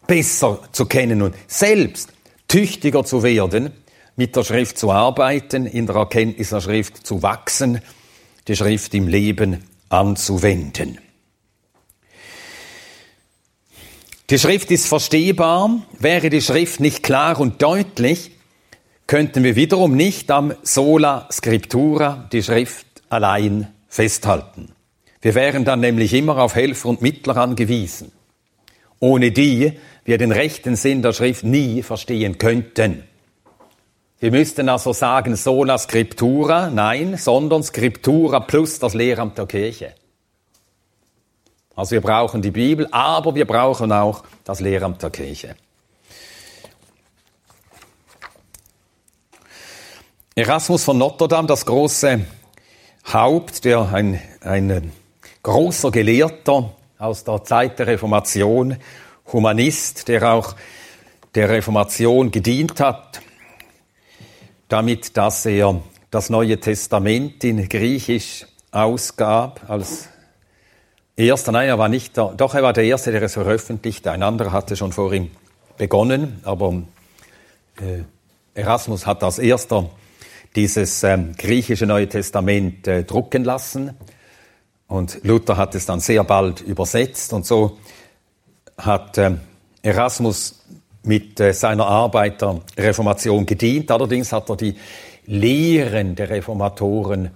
besser 0.09 0.59
zu 0.73 0.87
kennen 0.87 1.23
und 1.23 1.37
selbst 1.47 2.09
tüchtiger 2.49 3.05
zu 3.05 3.23
werden, 3.23 3.71
mit 4.17 4.35
der 4.35 4.43
Schrift 4.43 4.77
zu 4.77 4.91
arbeiten, 4.91 5.67
in 5.67 5.87
der 5.87 5.95
Erkenntnis 5.95 6.49
der 6.51 6.61
Schrift 6.61 7.07
zu 7.07 7.23
wachsen, 7.23 7.81
die 8.49 8.57
Schrift 8.57 8.93
im 8.95 9.07
Leben 9.07 9.63
anzuwenden. 9.91 10.99
Die 14.31 14.39
Schrift 14.39 14.71
ist 14.71 14.89
verstehbar. 14.89 15.83
Wäre 15.99 16.31
die 16.31 16.43
Schrift 16.43 16.81
nicht 16.81 17.03
klar 17.03 17.39
und 17.39 17.63
deutlich, 17.63 18.33
könnten 19.07 19.45
wir 19.45 19.57
wiederum 19.57 19.95
nicht 19.95 20.31
am 20.31 20.53
Sola 20.63 21.29
Scriptura, 21.31 22.29
die 22.33 22.43
Schrift, 22.43 22.87
allein 23.09 23.69
festhalten. 23.89 24.73
Wir 25.23 25.35
wären 25.35 25.65
dann 25.65 25.81
nämlich 25.81 26.13
immer 26.13 26.39
auf 26.39 26.55
Helfer 26.55 26.91
und 26.91 27.03
Mittler 27.03 27.39
angewiesen, 27.39 28.13
ohne 29.01 29.31
die 29.33 29.79
wir 30.05 30.19
den 30.19 30.33
rechten 30.33 30.77
Sinn 30.77 31.03
der 31.03 31.13
Schrift 31.13 31.45
nie 31.45 31.83
verstehen 31.83 32.39
könnten. 32.39 33.05
Wir 34.21 34.31
müssten 34.31 34.69
also 34.69 34.93
sagen 34.93 35.37
Sola 35.37 35.79
Scriptura, 35.79 36.71
nein, 36.71 37.17
sondern 37.17 37.63
Scriptura 37.63 38.41
plus 38.41 38.79
das 38.79 38.95
Lehramt 38.95 39.39
der 39.39 39.47
Kirche. 39.47 39.95
Also 41.77 41.93
wir 41.93 42.01
brauchen 42.01 42.43
die 42.43 42.51
Bibel, 42.51 42.89
aber 42.91 43.37
wir 43.37 43.45
brauchen 43.45 43.93
auch 43.93 44.25
das 44.43 44.59
Lehramt 44.59 45.01
der 45.03 45.11
Kirche. 45.11 45.55
Erasmus 50.35 50.85
von 50.85 50.99
Notre 50.99 51.29
Dame, 51.29 51.47
das 51.47 51.67
große 51.67 52.25
Haupt, 53.13 53.65
der 53.65 53.93
ein, 53.93 54.21
ein 54.41 54.93
großer 55.43 55.91
Gelehrter 55.91 56.75
aus 56.99 57.25
der 57.25 57.45
Zeit 57.45 57.79
der 57.79 57.87
Reformation, 57.87 58.77
Humanist, 59.33 60.09
der 60.09 60.33
auch 60.33 60.57
der 61.35 61.49
Reformation 61.49 62.31
gedient 62.31 62.81
hat, 62.81 63.21
damit, 64.69 65.17
dass 65.17 65.47
er 65.47 65.81
das 66.11 66.31
Neue 66.31 66.59
Testament 66.59 67.45
in 67.45 67.69
Griechisch 67.69 68.47
ausgab 68.71 69.61
als 69.69 70.09
erster. 71.17 71.53
Nein, 71.53 71.69
er 71.69 71.79
war 71.79 71.89
nicht 71.89 72.17
der, 72.17 72.35
doch 72.37 72.55
er 72.55 72.63
war 72.63 72.73
der 72.73 72.85
Erste, 72.85 73.13
der 73.13 73.23
es 73.23 73.35
veröffentlichte. 73.35 74.11
Ein 74.11 74.23
anderer 74.23 74.53
hatte 74.53 74.77
schon 74.77 74.93
vor 74.93 75.13
ihm 75.13 75.31
begonnen, 75.77 76.41
aber 76.45 76.83
äh, 77.81 78.03
Erasmus 78.55 79.07
hat 79.07 79.23
als 79.23 79.39
erster 79.39 79.91
dieses 80.57 81.05
ähm, 81.05 81.35
griechische 81.37 81.87
Neue 81.87 82.09
Testament 82.09 82.89
äh, 82.89 83.05
drucken 83.05 83.45
lassen. 83.45 83.95
Und 84.89 85.21
Luther 85.23 85.57
hat 85.57 85.75
es 85.75 85.87
dann 85.87 86.01
sehr 86.01 86.25
bald 86.25 86.63
übersetzt. 86.63 87.33
Und 87.33 87.47
so 87.47 87.79
hat 88.77 89.19
äh, 89.19 89.33
Erasmus 89.83 90.65
mit 91.05 91.39
äh, 91.41 91.53
seiner 91.53 91.87
Arbeit 91.87 92.41
der 92.41 92.61
Reformation 92.77 93.47
gedient. 93.47 93.91
Allerdings 93.91 94.33
hat 94.33 94.49
er 94.49 94.57
die 94.57 94.75
Lehren 95.27 96.15
der 96.15 96.31
Reformatoren 96.31 97.31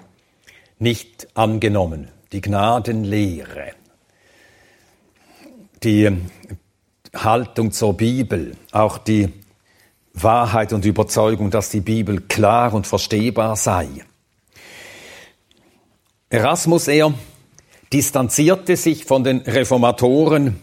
nicht 0.78 1.28
angenommen. 1.34 2.08
Die 2.32 2.40
Gnadenlehre, 2.40 3.72
die 5.82 6.04
ähm, 6.04 6.26
Haltung 7.14 7.72
zur 7.72 7.94
Bibel, 7.94 8.56
auch 8.70 8.96
die 8.96 9.28
Wahrheit 10.14 10.72
und 10.72 10.86
Überzeugung, 10.86 11.50
dass 11.50 11.68
die 11.68 11.80
Bibel 11.80 12.22
klar 12.22 12.72
und 12.72 12.86
verstehbar 12.86 13.56
sei. 13.56 13.88
Erasmus 16.30 16.88
er 16.88 17.12
distanzierte 17.92 18.76
sich 18.76 19.04
von 19.04 19.24
den 19.24 19.38
Reformatoren 19.38 20.60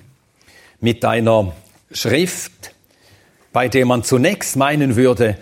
mit 0.80 1.06
einer 1.06 1.54
Schrift, 1.92 2.74
bei 3.52 3.68
der 3.68 3.86
man 3.86 4.04
zunächst 4.04 4.56
meinen 4.56 4.96
würde, 4.96 5.38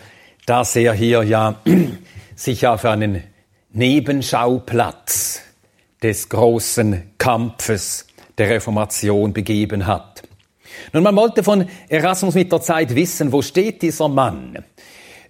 dass 0.46 0.76
er 0.76 0.94
hier 0.94 1.24
ja 1.24 1.62
sich 2.36 2.68
auf 2.68 2.86
einen 2.86 3.24
Nebenschauplatz 3.72 5.42
des 6.02 6.30
großen 6.30 7.12
Kampfes 7.18 8.08
der 8.38 8.50
Reformation 8.50 9.34
begeben 9.34 9.88
hat. 9.88 10.24
Nun, 10.94 11.04
man 11.04 11.16
wollte 11.16 11.44
von 11.44 11.68
Erasmus 11.90 12.36
mit 12.36 12.52
der 12.52 12.62
Zeit 12.62 12.96
wissen, 12.96 13.32
wo 13.32 13.42
steht 13.42 13.82
dieser 13.82 14.08
Mann? 14.08 14.64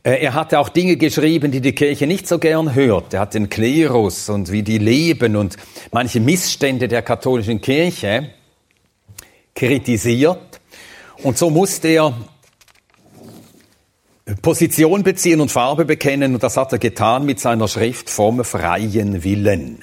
Äh, 0.07 0.23
er 0.23 0.35
hatte 0.35 0.57
auch 0.59 0.69
Dinge 0.69 0.95
geschrieben, 0.95 1.51
die 1.51 1.59
die 1.59 1.73
Kirche 1.73 2.07
nicht 2.07 2.29
so 2.29 2.39
gern 2.39 2.73
hört. 2.73 3.13
Er 3.13 3.19
hat 3.19 3.33
den 3.33 3.49
Klerus 3.49 4.29
und 4.29 4.49
wie 4.53 4.63
die 4.63 4.77
leben 4.77 5.35
und 5.35 5.57
manche 5.91 6.21
Missstände 6.21 6.87
der 6.87 7.01
katholischen 7.01 7.59
Kirche 7.59 8.29
kritisiert. 9.53 10.61
Und 11.23 11.37
so 11.37 11.49
musste 11.49 11.89
er 11.89 12.13
Position 14.41 15.03
beziehen 15.03 15.41
und 15.41 15.51
Farbe 15.51 15.83
bekennen 15.83 16.33
und 16.35 16.41
das 16.41 16.55
hat 16.55 16.71
er 16.71 16.79
getan 16.79 17.25
mit 17.25 17.41
seiner 17.41 17.67
Schrift 17.67 18.09
vom 18.09 18.45
freien 18.45 19.25
Willen. 19.25 19.79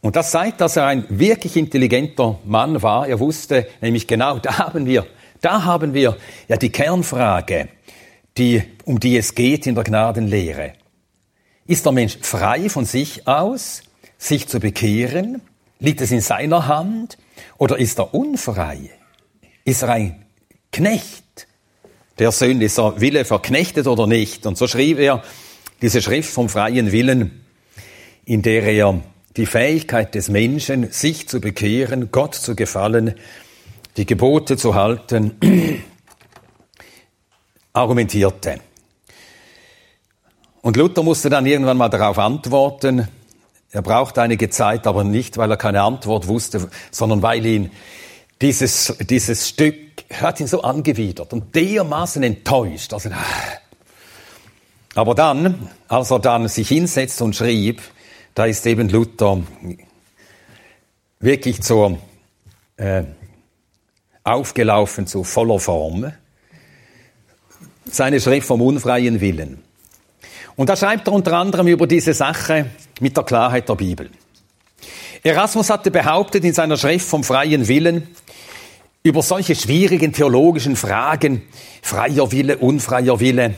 Und 0.00 0.14
das 0.14 0.30
zeigt, 0.30 0.60
dass 0.60 0.76
er 0.76 0.86
ein 0.86 1.06
wirklich 1.08 1.56
intelligenter 1.56 2.38
Mann 2.44 2.82
war. 2.82 3.08
Er 3.08 3.18
wusste 3.18 3.66
nämlich 3.80 4.06
genau, 4.06 4.38
da 4.42 4.58
haben 4.58 4.86
wir, 4.86 5.06
da 5.40 5.64
haben 5.64 5.94
wir 5.94 6.16
ja 6.48 6.56
die 6.56 6.70
Kernfrage, 6.70 7.68
die, 8.36 8.62
um 8.84 9.00
die 9.00 9.16
es 9.16 9.34
geht 9.34 9.66
in 9.66 9.74
der 9.74 9.84
Gnadenlehre. 9.84 10.74
Ist 11.66 11.84
der 11.84 11.92
Mensch 11.92 12.18
frei 12.20 12.68
von 12.68 12.84
sich 12.84 13.26
aus, 13.26 13.82
sich 14.18 14.48
zu 14.48 14.60
bekehren? 14.60 15.40
Liegt 15.78 16.00
es 16.00 16.10
in 16.10 16.20
seiner 16.20 16.66
Hand? 16.66 17.16
Oder 17.58 17.78
ist 17.78 17.98
er 17.98 18.12
unfrei? 18.14 18.90
Ist 19.64 19.82
er 19.82 19.90
ein 19.90 20.26
Knecht 20.72 21.46
der 22.18 22.32
Sünde? 22.32 22.66
Ist 22.66 22.78
er 22.78 23.00
Wille 23.00 23.24
verknechtet 23.24 23.86
oder 23.86 24.06
nicht? 24.06 24.46
Und 24.46 24.58
so 24.58 24.66
schrieb 24.66 24.98
er 24.98 25.22
diese 25.80 26.02
Schrift 26.02 26.30
vom 26.30 26.48
freien 26.48 26.92
Willen, 26.92 27.44
in 28.24 28.42
der 28.42 28.62
er 28.64 29.00
die 29.36 29.46
Fähigkeit 29.46 30.14
des 30.14 30.28
Menschen, 30.28 30.90
sich 30.90 31.28
zu 31.28 31.40
bekehren, 31.40 32.10
Gott 32.10 32.34
zu 32.34 32.54
gefallen, 32.54 33.14
die 34.00 34.06
Gebote 34.06 34.56
zu 34.56 34.74
halten, 34.74 35.36
argumentierte. 37.74 38.58
Und 40.62 40.78
Luther 40.78 41.02
musste 41.02 41.28
dann 41.28 41.44
irgendwann 41.44 41.76
mal 41.76 41.90
darauf 41.90 42.18
antworten. 42.18 43.08
Er 43.70 43.82
brauchte 43.82 44.22
einige 44.22 44.48
Zeit, 44.48 44.86
aber 44.86 45.04
nicht, 45.04 45.36
weil 45.36 45.50
er 45.50 45.58
keine 45.58 45.82
Antwort 45.82 46.28
wusste, 46.28 46.70
sondern 46.90 47.20
weil 47.20 47.44
ihn 47.44 47.72
dieses, 48.40 48.96
dieses 49.00 49.46
Stück 49.46 49.76
hat 50.14 50.40
ihn 50.40 50.46
so 50.46 50.62
angewidert 50.62 51.34
und 51.34 51.54
dermaßen 51.54 52.22
enttäuscht. 52.22 52.94
Also, 52.94 53.10
aber 54.94 55.14
dann, 55.14 55.68
als 55.88 56.10
er 56.10 56.20
dann 56.20 56.48
sich 56.48 56.68
hinsetzte 56.68 57.22
und 57.22 57.36
schrieb, 57.36 57.82
da 58.34 58.46
ist 58.46 58.64
eben 58.64 58.88
Luther 58.88 59.42
wirklich 61.18 61.60
zur, 61.60 61.98
äh, 62.78 63.04
aufgelaufen 64.24 65.06
zu 65.06 65.24
voller 65.24 65.58
Form. 65.58 66.12
Seine 67.84 68.20
Schrift 68.20 68.46
vom 68.46 68.62
unfreien 68.62 69.20
Willen. 69.20 69.62
Und 70.56 70.68
da 70.68 70.76
schreibt 70.76 71.08
er 71.08 71.12
unter 71.12 71.32
anderem 71.34 71.66
über 71.66 71.86
diese 71.86 72.14
Sache 72.14 72.66
mit 73.00 73.16
der 73.16 73.24
Klarheit 73.24 73.68
der 73.68 73.74
Bibel. 73.74 74.10
Erasmus 75.22 75.70
hatte 75.70 75.90
behauptet 75.90 76.44
in 76.44 76.52
seiner 76.52 76.76
Schrift 76.76 77.06
vom 77.06 77.24
freien 77.24 77.68
Willen, 77.68 78.08
über 79.02 79.22
solche 79.22 79.54
schwierigen 79.54 80.12
theologischen 80.12 80.76
Fragen, 80.76 81.42
freier 81.82 82.30
Wille, 82.32 82.58
unfreier 82.58 83.18
Wille, 83.18 83.54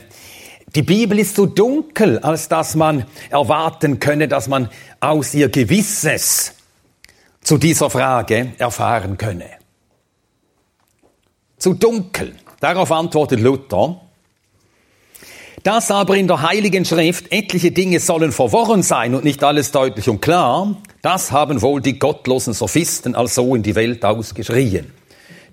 die 0.75 0.81
Bibel 0.81 1.19
ist 1.19 1.35
so 1.35 1.45
dunkel, 1.45 2.17
als 2.19 2.49
dass 2.49 2.73
man 2.73 3.05
erwarten 3.29 3.99
könne, 3.99 4.27
dass 4.27 4.47
man 4.47 4.69
aus 4.99 5.35
ihr 5.35 5.49
Gewisses 5.49 6.53
zu 7.41 7.59
dieser 7.59 7.91
Frage 7.91 8.53
erfahren 8.57 9.17
könne. 9.17 9.62
Zu 11.63 11.75
dunkel. 11.75 12.35
Darauf 12.59 12.91
antwortet 12.91 13.39
Luther, 13.39 14.01
dass 15.63 15.91
aber 15.91 16.17
in 16.17 16.27
der 16.27 16.41
Heiligen 16.41 16.83
Schrift 16.83 17.31
etliche 17.31 17.71
Dinge 17.71 18.01
sollen 18.01 18.33
verworren 18.33 18.83
sein 18.83 19.15
und 19.15 19.23
nicht 19.23 19.41
alles 19.45 19.71
deutlich 19.71 20.09
und 20.09 20.21
klar, 20.21 20.75
das 21.01 21.31
haben 21.31 21.61
wohl 21.61 21.79
die 21.79 21.97
gottlosen 21.97 22.53
Sophisten 22.53 23.15
also 23.15 23.55
in 23.55 23.63
die 23.63 23.75
Welt 23.75 24.03
ausgeschrien, 24.03 24.91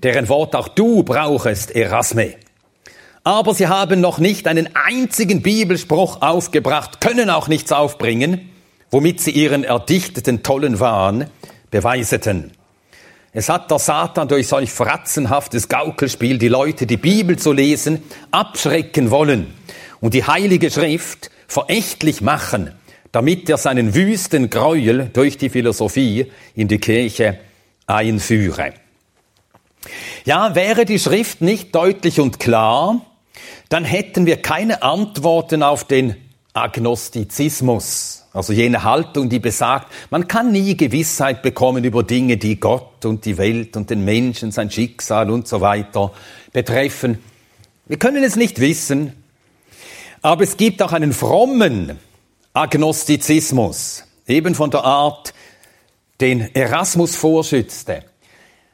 deren 0.03 0.29
Wort 0.29 0.57
auch 0.57 0.67
du 0.67 1.05
brauchest, 1.05 1.71
Erasme 1.77 2.35
aber 3.23 3.55
sie 3.55 3.69
haben 3.69 4.01
noch 4.01 4.19
nicht 4.19 4.49
einen 4.49 4.69
einzigen 4.75 5.43
Bibelspruch 5.43 6.23
aufgebracht, 6.23 7.01
können 7.01 7.31
auch 7.31 7.47
nichts 7.47 7.71
aufbringen, 7.71 8.51
womit 8.91 9.21
sie 9.21 9.31
ihren 9.31 9.63
erdichteten 9.63 10.43
tollen 10.43 10.81
Wahn 10.81 11.31
beweiseten. 11.71 12.51
Es 13.33 13.49
hat 13.49 13.71
der 13.71 13.79
Satan 13.79 14.27
durch 14.27 14.49
solch 14.49 14.73
fratzenhaftes 14.73 15.69
Gaukelspiel 15.69 16.39
die 16.39 16.49
Leute, 16.49 16.87
die 16.87 16.97
Bibel 16.97 17.39
zu 17.39 17.53
lesen, 17.53 18.03
abschrecken 18.33 19.13
wollen 19.13 19.55
und 20.01 20.15
die 20.15 20.25
Heilige 20.25 20.71
Schrift 20.71 21.31
verächtlich 21.47 22.23
machen, 22.23 22.75
damit 23.13 23.49
er 23.49 23.57
seinen 23.57 23.95
wüsten 23.95 24.51
Gräuel 24.51 25.11
durch 25.13 25.39
die 25.39 25.49
Philosophie 25.49 26.33
in 26.57 26.67
die 26.67 26.79
Kirche 26.79 27.39
einführe. 27.87 28.75
Ja, 30.25 30.57
wäre 30.57 30.85
die 30.85 30.99
Schrift 30.99 31.41
nicht 31.41 31.75
deutlich 31.75 32.19
und 32.19 32.41
klar, 32.41 33.01
dann 33.69 33.85
hätten 33.85 34.27
wir 34.27 34.43
keine 34.43 34.83
Antworten 34.83 35.63
auf 35.63 35.85
den 35.85 36.17
Agnostizismus, 36.53 38.20
also 38.33 38.53
jene 38.53 38.85
Haltung, 38.85 39.29
die 39.29 39.41
besagt, 39.41 39.93
man 40.11 40.29
kann 40.29 40.53
nie 40.53 40.77
Gewissheit 40.77 41.43
bekommen 41.43 41.83
über 41.83 42.05
Dinge, 42.05 42.37
die 42.37 42.61
Gott 42.61 43.05
und 43.05 43.25
die 43.25 43.39
Welt 43.39 43.77
und 43.77 43.91
den 43.91 44.05
Menschen, 44.05 44.53
sein 44.53 44.71
Schicksal 44.71 45.31
und 45.31 45.49
so 45.49 45.61
weiter 45.61 46.13
betreffen. 46.53 47.19
Wir 47.87 47.99
können 47.99 48.23
es 48.23 48.37
nicht 48.37 48.61
wissen, 48.61 49.13
aber 50.23 50.45
es 50.45 50.57
gibt 50.57 50.81
auch 50.83 50.93
einen 50.93 51.13
frommen 51.13 51.99
Agnostizismus, 52.53 54.05
eben 54.29 54.55
von 54.55 54.71
der 54.71 54.85
Art, 54.85 55.35
den 56.21 56.55
Erasmus 56.55 57.17
vorschützte. 57.17 58.05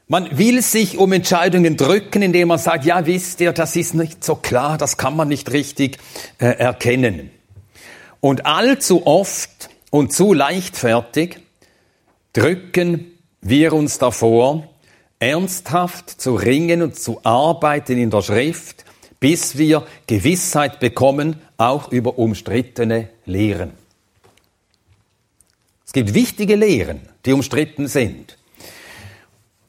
Man 0.08 0.38
will 0.38 0.60
sich 0.62 0.98
um 0.98 1.12
Entscheidungen 1.12 1.76
drücken, 1.76 2.22
indem 2.22 2.48
man 2.48 2.58
sagt, 2.58 2.84
ja, 2.84 3.06
wisst 3.06 3.40
ihr, 3.40 3.52
das 3.52 3.74
ist 3.74 3.94
nicht 3.94 4.22
so 4.22 4.36
klar, 4.36 4.76
das 4.78 4.98
kann 4.98 5.16
man 5.16 5.28
nicht 5.28 5.50
richtig 5.52 5.98
äh, 6.38 6.46
erkennen. 6.46 7.30
Und 8.20 8.46
allzu 8.46 9.06
oft 9.06 9.70
und 9.90 10.12
zu 10.12 10.32
leichtfertig 10.32 11.38
drücken 12.32 13.12
wir 13.40 13.72
uns 13.72 13.98
davor, 13.98 14.68
ernsthaft 15.18 16.10
zu 16.10 16.34
ringen 16.34 16.82
und 16.82 16.98
zu 16.98 17.20
arbeiten 17.24 17.98
in 17.98 18.10
der 18.10 18.22
Schrift, 18.22 18.84
bis 19.20 19.56
wir 19.56 19.86
Gewissheit 20.06 20.80
bekommen, 20.80 21.40
auch 21.56 21.90
über 21.90 22.18
umstrittene 22.18 23.08
Lehren. 23.24 23.72
Es 25.86 25.92
gibt 25.92 26.12
wichtige 26.12 26.56
Lehren, 26.56 27.00
die 27.24 27.32
umstritten 27.32 27.86
sind. 27.88 28.36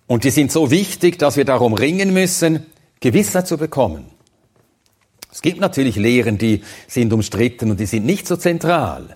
Und 0.08 0.24
die 0.24 0.32
sind 0.32 0.52
so 0.52 0.72
wichtig, 0.72 1.20
dass 1.20 1.38
wir 1.38 1.46
darum 1.46 1.74
ringen 1.74 2.14
müssen, 2.14 2.66
Gewissheit 3.00 3.48
zu 3.48 3.58
bekommen. 3.58 4.17
Es 5.38 5.44
gibt 5.44 5.60
natürlich 5.60 5.98
Lehren, 5.98 6.40
die 6.40 6.64
sind 6.88 7.14
umstritten 7.14 7.70
und 7.70 7.80
die 7.80 7.86
sind 7.86 8.08
nicht 8.08 8.26
so 8.26 8.38
zentral. 8.38 9.14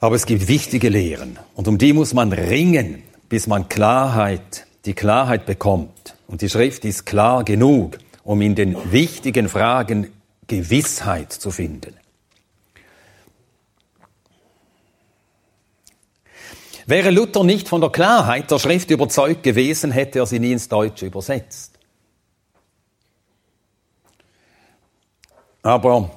Aber 0.00 0.16
es 0.16 0.26
gibt 0.26 0.48
wichtige 0.48 0.90
Lehren 0.90 1.38
und 1.54 1.66
um 1.66 1.78
die 1.78 1.94
muss 1.94 2.12
man 2.12 2.30
ringen, 2.30 3.02
bis 3.30 3.46
man 3.46 3.70
Klarheit, 3.70 4.66
die 4.84 4.92
Klarheit 4.92 5.46
bekommt. 5.46 6.16
Und 6.26 6.42
die 6.42 6.50
Schrift 6.50 6.84
ist 6.84 7.06
klar 7.06 7.42
genug, 7.42 7.96
um 8.22 8.42
in 8.42 8.54
den 8.54 8.76
wichtigen 8.92 9.48
Fragen 9.48 10.12
Gewissheit 10.46 11.32
zu 11.32 11.50
finden. 11.50 11.94
Wäre 16.84 17.08
Luther 17.08 17.44
nicht 17.44 17.66
von 17.66 17.80
der 17.80 17.88
Klarheit 17.88 18.50
der 18.50 18.58
Schrift 18.58 18.90
überzeugt 18.90 19.42
gewesen, 19.42 19.90
hätte 19.90 20.18
er 20.18 20.26
sie 20.26 20.38
nie 20.38 20.52
ins 20.52 20.68
Deutsche 20.68 21.06
übersetzt. 21.06 21.73
Aber 25.64 26.10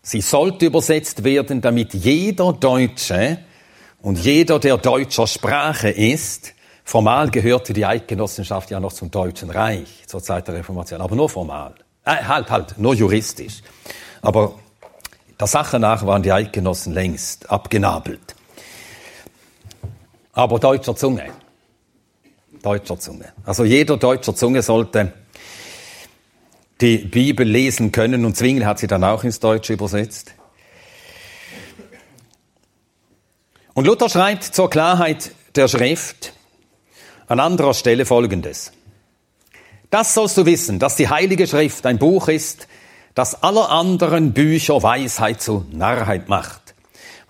sie 0.00 0.20
sollte 0.20 0.66
übersetzt 0.66 1.24
werden, 1.24 1.60
damit 1.60 1.92
jeder 1.92 2.52
Deutsche 2.52 3.38
und 4.00 4.16
jeder, 4.18 4.60
der 4.60 4.78
deutscher 4.78 5.26
Sprache 5.26 5.90
ist, 5.90 6.54
formal 6.84 7.28
gehörte 7.30 7.72
die 7.72 7.84
Eidgenossenschaft 7.84 8.70
ja 8.70 8.78
noch 8.78 8.92
zum 8.92 9.10
Deutschen 9.10 9.50
Reich 9.50 10.04
zur 10.06 10.22
Zeit 10.22 10.46
der 10.46 10.54
Reformation, 10.54 11.00
aber 11.00 11.16
nur 11.16 11.28
formal. 11.28 11.74
Äh, 12.04 12.22
halt, 12.22 12.48
halt, 12.48 12.78
nur 12.78 12.94
juristisch. 12.94 13.62
Aber 14.22 14.54
der 15.40 15.48
Sache 15.48 15.80
nach 15.80 16.06
waren 16.06 16.22
die 16.22 16.30
Eidgenossen 16.30 16.94
längst 16.94 17.50
abgenabelt 17.50 18.36
aber 20.32 20.58
deutscher 20.58 20.96
Zunge. 20.96 21.30
Deutscher 22.62 22.98
Zunge. 22.98 23.32
Also 23.44 23.64
jeder 23.64 23.96
deutscher 23.96 24.34
Zunge 24.34 24.62
sollte 24.62 25.12
die 26.80 26.98
Bibel 26.98 27.46
lesen 27.46 27.92
können 27.92 28.24
und 28.24 28.36
Zwingli 28.36 28.64
hat 28.64 28.78
sie 28.78 28.86
dann 28.86 29.04
auch 29.04 29.24
ins 29.24 29.40
Deutsche 29.40 29.72
übersetzt. 29.72 30.34
Und 33.74 33.86
Luther 33.86 34.08
schreibt 34.08 34.44
zur 34.44 34.68
Klarheit 34.70 35.32
der 35.54 35.68
Schrift 35.68 36.32
an 37.28 37.40
anderer 37.40 37.74
Stelle 37.74 38.04
Folgendes. 38.04 38.72
Das 39.90 40.14
sollst 40.14 40.36
du 40.36 40.46
wissen, 40.46 40.78
dass 40.78 40.96
die 40.96 41.08
Heilige 41.08 41.46
Schrift 41.46 41.86
ein 41.86 41.98
Buch 41.98 42.28
ist, 42.28 42.68
das 43.14 43.42
aller 43.42 43.70
anderen 43.70 44.32
Bücher 44.32 44.82
Weisheit 44.82 45.40
zu 45.40 45.66
Narrheit 45.72 46.28
macht 46.28 46.60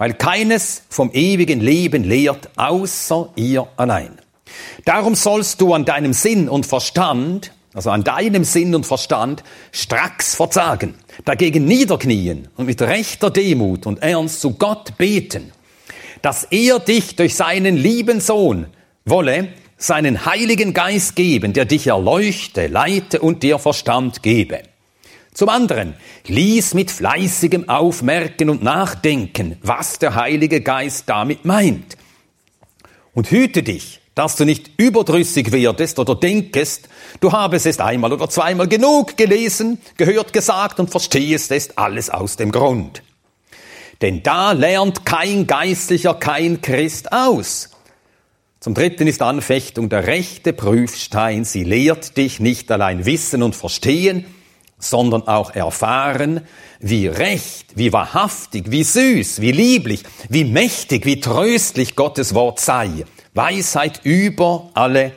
weil 0.01 0.15
keines 0.15 0.85
vom 0.89 1.11
ewigen 1.13 1.61
Leben 1.61 2.05
lehrt, 2.05 2.49
außer 2.57 3.29
ihr 3.37 3.69
allein. 3.77 4.19
Darum 4.87 5.15
sollst 5.15 5.61
du 5.61 5.75
an 5.75 5.85
deinem 5.85 6.15
Sinn 6.15 6.49
und 6.49 6.65
Verstand, 6.65 7.53
also 7.73 7.91
an 7.91 8.05
deinem 8.05 8.45
Sinn 8.45 8.75
und 8.75 8.87
Verstand, 8.87 9.45
stracks 9.73 10.35
verzagen, 10.35 10.95
dagegen 11.25 11.65
niederknien 11.65 12.49
und 12.57 12.67
mit 12.67 12.83
rechter 12.83 13.31
Demut 13.31 13.87
und 13.87 14.03
Ernst 14.03 14.41
zu 14.41 14.55
Gott 14.55 14.99
beten, 14.99 15.53
dass 16.23 16.45
er 16.45 16.81
dich 16.81 17.17
durch 17.17 17.35
seinen 17.35 17.77
lieben 17.77 18.21
Sohn 18.21 18.67
wolle 19.05 19.49
seinen 19.81 20.27
heiligen 20.27 20.75
Geist 20.75 21.17
geben, 21.17 21.53
der 21.55 21.65
dich 21.65 21.87
erleuchte, 21.87 22.67
leite 22.67 23.21
und 23.21 23.43
dir 23.43 23.59
Verstand 23.59 24.23
gebe. 24.23 24.63
Zum 25.33 25.49
anderen, 25.49 25.95
lies 26.27 26.75
mit 26.75 26.91
fleißigem 26.91 27.69
Aufmerken 27.69 28.51
und 28.51 28.63
Nachdenken, 28.63 29.57
was 29.63 29.99
der 29.99 30.15
Heilige 30.17 30.61
Geist 30.61 31.05
damit 31.09 31.45
meint. 31.45 31.97
Und 33.15 33.31
hüte 33.31 33.63
dich, 33.63 34.01
dass 34.15 34.37
du 34.37 34.45
nicht 34.45 34.71
überdrüssig 34.77 35.53
werdest 35.53 35.99
oder 35.99 36.15
denkest, 36.15 36.89
du 37.21 37.33
habest 37.33 37.67
es 37.67 37.81
einmal 37.81 38.13
oder 38.13 38.29
zweimal 38.29 38.69
genug 38.69 39.17
gelesen, 39.17 39.81
gehört, 39.97 40.33
gesagt 40.33 40.81
und 40.81 40.91
verstehest 40.91 41.53
es 41.53 41.77
alles 41.77 42.11
aus 42.11 42.37
dem 42.37 42.53
Grund. 42.53 43.03
Denn 44.03 44.23
da 44.23 44.53
lernt 44.53 45.05
kein 45.05 45.47
Geistlicher, 45.47 46.15
kein 46.15 46.61
Christ 46.61 47.13
aus, 47.13 47.71
Zum 48.61 48.75
dritten 48.75 49.07
ist 49.07 49.23
Anfechtung 49.23 49.89
der 49.89 50.07
rechte 50.07 50.53
Prüfstein. 50.53 51.47
Sie 51.47 51.65
lehrt 51.65 52.19
dich 52.19 52.41
nicht 52.41 52.71
allein 52.71 53.07
wissen 53.07 53.43
und 53.43 53.57
verstehen, 53.57 54.27
sondern 54.79 55.23
auch 55.23 55.55
erfahren, 55.55 56.43
wie 56.79 57.07
recht, 57.07 57.69
wie 57.77 57.91
wahrhaftig, 57.91 58.71
wie 58.71 58.85
süß, 58.85 59.41
wie 59.41 59.53
lieblich, 59.53 60.03
wie 60.29 60.45
mächtig, 60.45 61.07
wie 61.07 61.21
tröstlich 61.21 61.97
Gottes 61.97 62.35
Wort 62.35 62.61
sei. 62.61 63.07
Weisheit 63.35 64.01
über 64.05 64.71
alle 64.75 65.13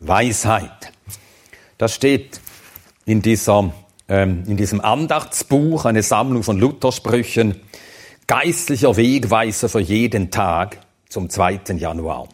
Weisheit. 0.00 0.92
Das 1.76 1.94
steht 1.94 2.40
in, 3.04 3.22
dieser, 3.22 3.72
ähm, 4.08 4.44
in 4.46 4.56
diesem 4.56 4.80
Andachtsbuch, 4.80 5.84
eine 5.84 6.02
Sammlung 6.02 6.42
von 6.42 6.58
Luthersprüchen, 6.58 7.60
geistlicher 8.26 8.96
Wegweiser 8.96 9.68
für 9.68 9.80
jeden 9.80 10.30
Tag 10.30 10.78
zum 11.08 11.30
2. 11.30 11.60
Januar. 11.76 12.28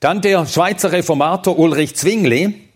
Dann 0.00 0.20
der 0.20 0.46
Schweizer 0.46 0.92
Reformator 0.92 1.58
Ulrich 1.58 1.96
Zwingli. 1.96 2.68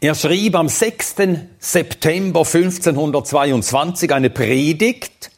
Er 0.00 0.14
schrieb 0.14 0.56
am 0.56 0.68
6. 0.68 1.16
September 1.58 2.40
1522 2.40 4.12
eine 4.12 4.28
Predigt 4.28 5.30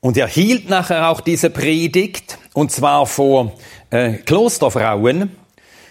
und 0.00 0.16
er 0.16 0.26
hielt 0.26 0.68
nachher 0.68 1.08
auch 1.08 1.20
diese 1.20 1.48
Predigt 1.48 2.38
und 2.54 2.70
zwar 2.70 3.06
vor 3.06 3.52
äh, 3.90 4.14
Klosterfrauen, 4.14 5.36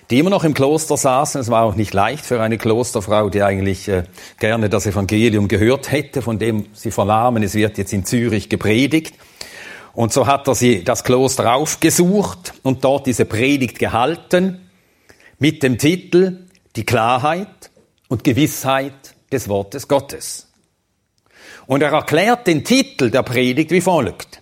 die 0.09 0.19
immer 0.19 0.29
noch 0.29 0.43
im 0.43 0.53
Kloster 0.53 0.97
saßen. 0.97 1.39
Es 1.41 1.49
war 1.49 1.63
auch 1.63 1.75
nicht 1.75 1.93
leicht 1.93 2.25
für 2.25 2.41
eine 2.41 2.57
Klosterfrau, 2.57 3.29
die 3.29 3.41
eigentlich 3.43 3.87
äh, 3.87 4.03
gerne 4.39 4.69
das 4.69 4.85
Evangelium 4.85 5.47
gehört 5.47 5.91
hätte, 5.91 6.21
von 6.21 6.37
dem 6.37 6.67
sie 6.73 6.91
vernahmen, 6.91 7.43
es 7.43 7.55
wird 7.55 7.77
jetzt 7.77 7.93
in 7.93 8.05
Zürich 8.05 8.49
gepredigt. 8.49 9.15
Und 9.93 10.13
so 10.13 10.27
hat 10.27 10.47
er 10.47 10.55
sie 10.55 10.83
das 10.83 11.03
Kloster 11.03 11.53
aufgesucht 11.53 12.53
und 12.63 12.83
dort 12.83 13.07
diese 13.07 13.25
Predigt 13.25 13.79
gehalten 13.79 14.69
mit 15.39 15.63
dem 15.63 15.77
Titel 15.77 16.45
Die 16.75 16.85
Klarheit 16.85 17.71
und 18.07 18.23
Gewissheit 18.23 19.15
des 19.31 19.49
Wortes 19.49 19.87
Gottes. 19.87 20.47
Und 21.67 21.81
er 21.81 21.91
erklärt 21.91 22.47
den 22.47 22.63
Titel 22.63 23.09
der 23.09 23.23
Predigt 23.23 23.71
wie 23.71 23.81
folgt. 23.81 24.40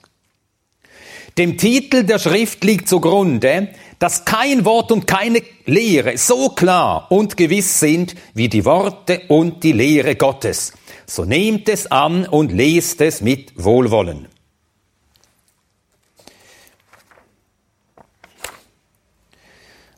Dem 1.39 1.57
Titel 1.57 2.03
der 2.03 2.19
Schrift 2.19 2.65
liegt 2.65 2.89
zugrunde, 2.89 3.69
dass 3.97 4.25
kein 4.25 4.65
Wort 4.65 4.91
und 4.91 5.07
keine 5.07 5.41
Lehre 5.65 6.17
so 6.17 6.49
klar 6.49 7.09
und 7.09 7.37
gewiss 7.37 7.79
sind 7.79 8.13
wie 8.33 8.49
die 8.49 8.65
Worte 8.65 9.21
und 9.29 9.63
die 9.63 9.71
Lehre 9.71 10.17
Gottes. 10.17 10.73
So 11.05 11.23
nehmt 11.23 11.69
es 11.69 11.89
an 11.89 12.27
und 12.27 12.51
lest 12.51 12.99
es 12.99 13.21
mit 13.21 13.53
Wohlwollen. 13.55 14.27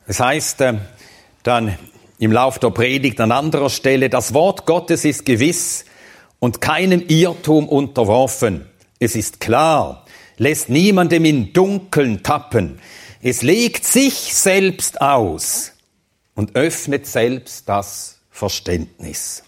Es 0.06 0.20
heißt 0.20 0.60
äh, 0.60 0.74
dann 1.42 1.76
im 2.20 2.30
Lauf 2.30 2.60
der 2.60 2.70
Predigt 2.70 3.20
an 3.20 3.32
anderer 3.32 3.68
Stelle, 3.68 4.08
das 4.08 4.32
Wort 4.32 4.64
Gottes 4.64 5.04
ist 5.04 5.26
gewiss 5.26 5.86
und 6.38 6.60
keinem 6.60 7.02
Irrtum 7.08 7.68
unterworfen. 7.68 8.70
Es 9.00 9.16
ist 9.16 9.40
klar, 9.40 10.01
lässt 10.42 10.68
niemandem 10.68 11.24
in 11.24 11.52
Dunkeln 11.52 12.22
tappen. 12.22 12.80
Es 13.22 13.42
legt 13.42 13.84
sich 13.84 14.34
selbst 14.34 15.00
aus 15.00 15.72
und 16.34 16.56
öffnet 16.56 17.06
selbst 17.06 17.68
das 17.68 18.18
Verständnis. 18.30 19.44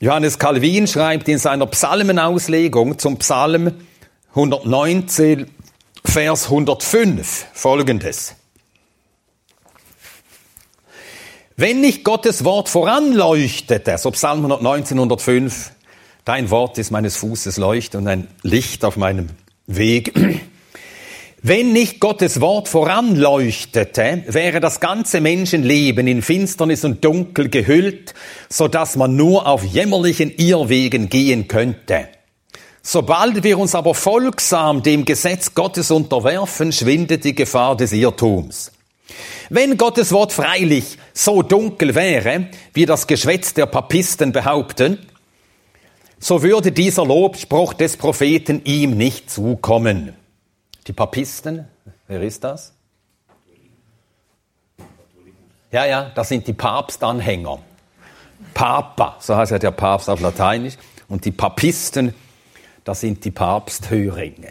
Johannes 0.00 0.38
Calvin 0.38 0.86
schreibt 0.86 1.28
in 1.28 1.38
seiner 1.38 1.66
Psalmenauslegung 1.66 2.98
zum 2.98 3.18
Psalm 3.18 3.72
119, 4.30 5.50
Vers 6.04 6.44
105 6.44 7.46
folgendes. 7.52 8.34
Wenn 11.56 11.82
nicht 11.82 12.04
Gottes 12.04 12.44
Wort 12.44 12.70
voranleuchtete, 12.70 13.98
so 13.98 14.10
Psalm 14.10 14.38
119, 14.38 14.96
105, 14.98 15.72
dein 16.24 16.50
Wort 16.50 16.78
ist 16.78 16.90
meines 16.90 17.16
Fußes 17.16 17.56
Leucht 17.56 17.94
und 17.94 18.06
ein 18.06 18.28
Licht 18.42 18.84
auf 18.84 18.96
meinem 18.96 19.28
Weg. 19.66 20.14
Wenn 21.42 21.72
nicht 21.72 22.00
Gottes 22.00 22.42
Wort 22.42 22.68
voranleuchtete, 22.68 24.24
wäre 24.26 24.60
das 24.60 24.78
ganze 24.78 25.22
Menschenleben 25.22 26.06
in 26.06 26.20
Finsternis 26.20 26.84
und 26.84 27.02
Dunkel 27.02 27.48
gehüllt, 27.48 28.14
so 28.50 28.68
dass 28.68 28.96
man 28.96 29.16
nur 29.16 29.46
auf 29.46 29.64
jämmerlichen 29.64 30.30
Irrwegen 30.36 31.08
gehen 31.08 31.48
könnte. 31.48 32.08
Sobald 32.82 33.42
wir 33.42 33.58
uns 33.58 33.74
aber 33.74 33.94
folgsam 33.94 34.82
dem 34.82 35.06
Gesetz 35.06 35.54
Gottes 35.54 35.90
unterwerfen, 35.90 36.72
schwindet 36.72 37.24
die 37.24 37.34
Gefahr 37.34 37.76
des 37.76 37.92
Irrtums. 37.92 38.72
Wenn 39.48 39.76
Gottes 39.76 40.12
Wort 40.12 40.32
freilich 40.32 40.98
so 41.12 41.42
dunkel 41.42 41.94
wäre, 41.94 42.48
wie 42.72 42.86
das 42.86 43.06
Geschwätz 43.06 43.54
der 43.54 43.66
Papisten 43.66 44.32
behaupten, 44.32 44.98
so 46.20 46.42
würde 46.42 46.70
dieser 46.70 47.04
Lobspruch 47.04 47.72
des 47.72 47.96
Propheten 47.96 48.60
ihm 48.64 48.96
nicht 48.96 49.30
zukommen. 49.30 50.14
Die 50.86 50.92
Papisten, 50.92 51.66
wer 52.06 52.22
ist 52.22 52.44
das? 52.44 52.74
Ja, 55.72 55.86
ja, 55.86 56.12
das 56.14 56.28
sind 56.28 56.46
die 56.46 56.52
Papstanhänger. 56.52 57.58
Papa, 58.52 59.16
so 59.20 59.34
heißt 59.34 59.52
ja 59.52 59.58
der 59.58 59.70
Papst 59.70 60.10
auf 60.10 60.20
Lateinisch. 60.20 60.74
Und 61.08 61.24
die 61.24 61.32
Papisten, 61.32 62.14
das 62.84 63.00
sind 63.00 63.24
die 63.24 63.30
Papsthörigen. 63.30 64.46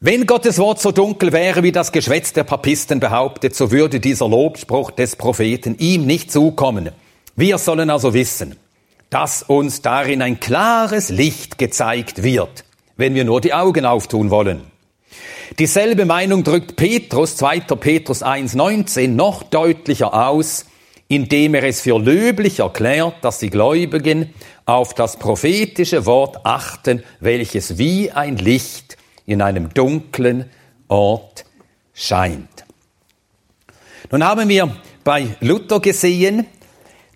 Wenn 0.00 0.26
Gottes 0.26 0.58
Wort 0.58 0.80
so 0.80 0.90
dunkel 0.90 1.32
wäre, 1.32 1.62
wie 1.62 1.70
das 1.70 1.92
Geschwätz 1.92 2.32
der 2.32 2.42
Papisten 2.42 2.98
behauptet, 2.98 3.54
so 3.54 3.70
würde 3.70 4.00
dieser 4.00 4.28
Lobspruch 4.28 4.90
des 4.90 5.14
Propheten 5.14 5.76
ihm 5.78 6.06
nicht 6.06 6.32
zukommen. 6.32 6.90
Wir 7.36 7.58
sollen 7.58 7.88
also 7.88 8.12
wissen, 8.12 8.56
dass 9.12 9.42
uns 9.42 9.82
darin 9.82 10.22
ein 10.22 10.40
klares 10.40 11.10
Licht 11.10 11.58
gezeigt 11.58 12.22
wird, 12.22 12.64
wenn 12.96 13.14
wir 13.14 13.24
nur 13.24 13.42
die 13.42 13.52
Augen 13.52 13.84
auftun 13.84 14.30
wollen. 14.30 14.62
Dieselbe 15.58 16.06
Meinung 16.06 16.44
drückt 16.44 16.76
Petrus, 16.76 17.36
2. 17.36 17.60
Petrus 17.60 18.24
1.19, 18.24 19.08
noch 19.08 19.42
deutlicher 19.42 20.14
aus, 20.14 20.64
indem 21.08 21.52
er 21.54 21.64
es 21.64 21.82
für 21.82 21.98
löblich 21.98 22.60
erklärt, 22.60 23.16
dass 23.20 23.38
die 23.38 23.50
Gläubigen 23.50 24.32
auf 24.64 24.94
das 24.94 25.18
prophetische 25.18 26.06
Wort 26.06 26.46
achten, 26.46 27.02
welches 27.20 27.76
wie 27.76 28.10
ein 28.10 28.38
Licht 28.38 28.96
in 29.26 29.42
einem 29.42 29.74
dunklen 29.74 30.48
Ort 30.88 31.44
scheint. 31.92 32.64
Nun 34.10 34.24
haben 34.24 34.48
wir 34.48 34.74
bei 35.04 35.36
Luther 35.40 35.80
gesehen, 35.80 36.46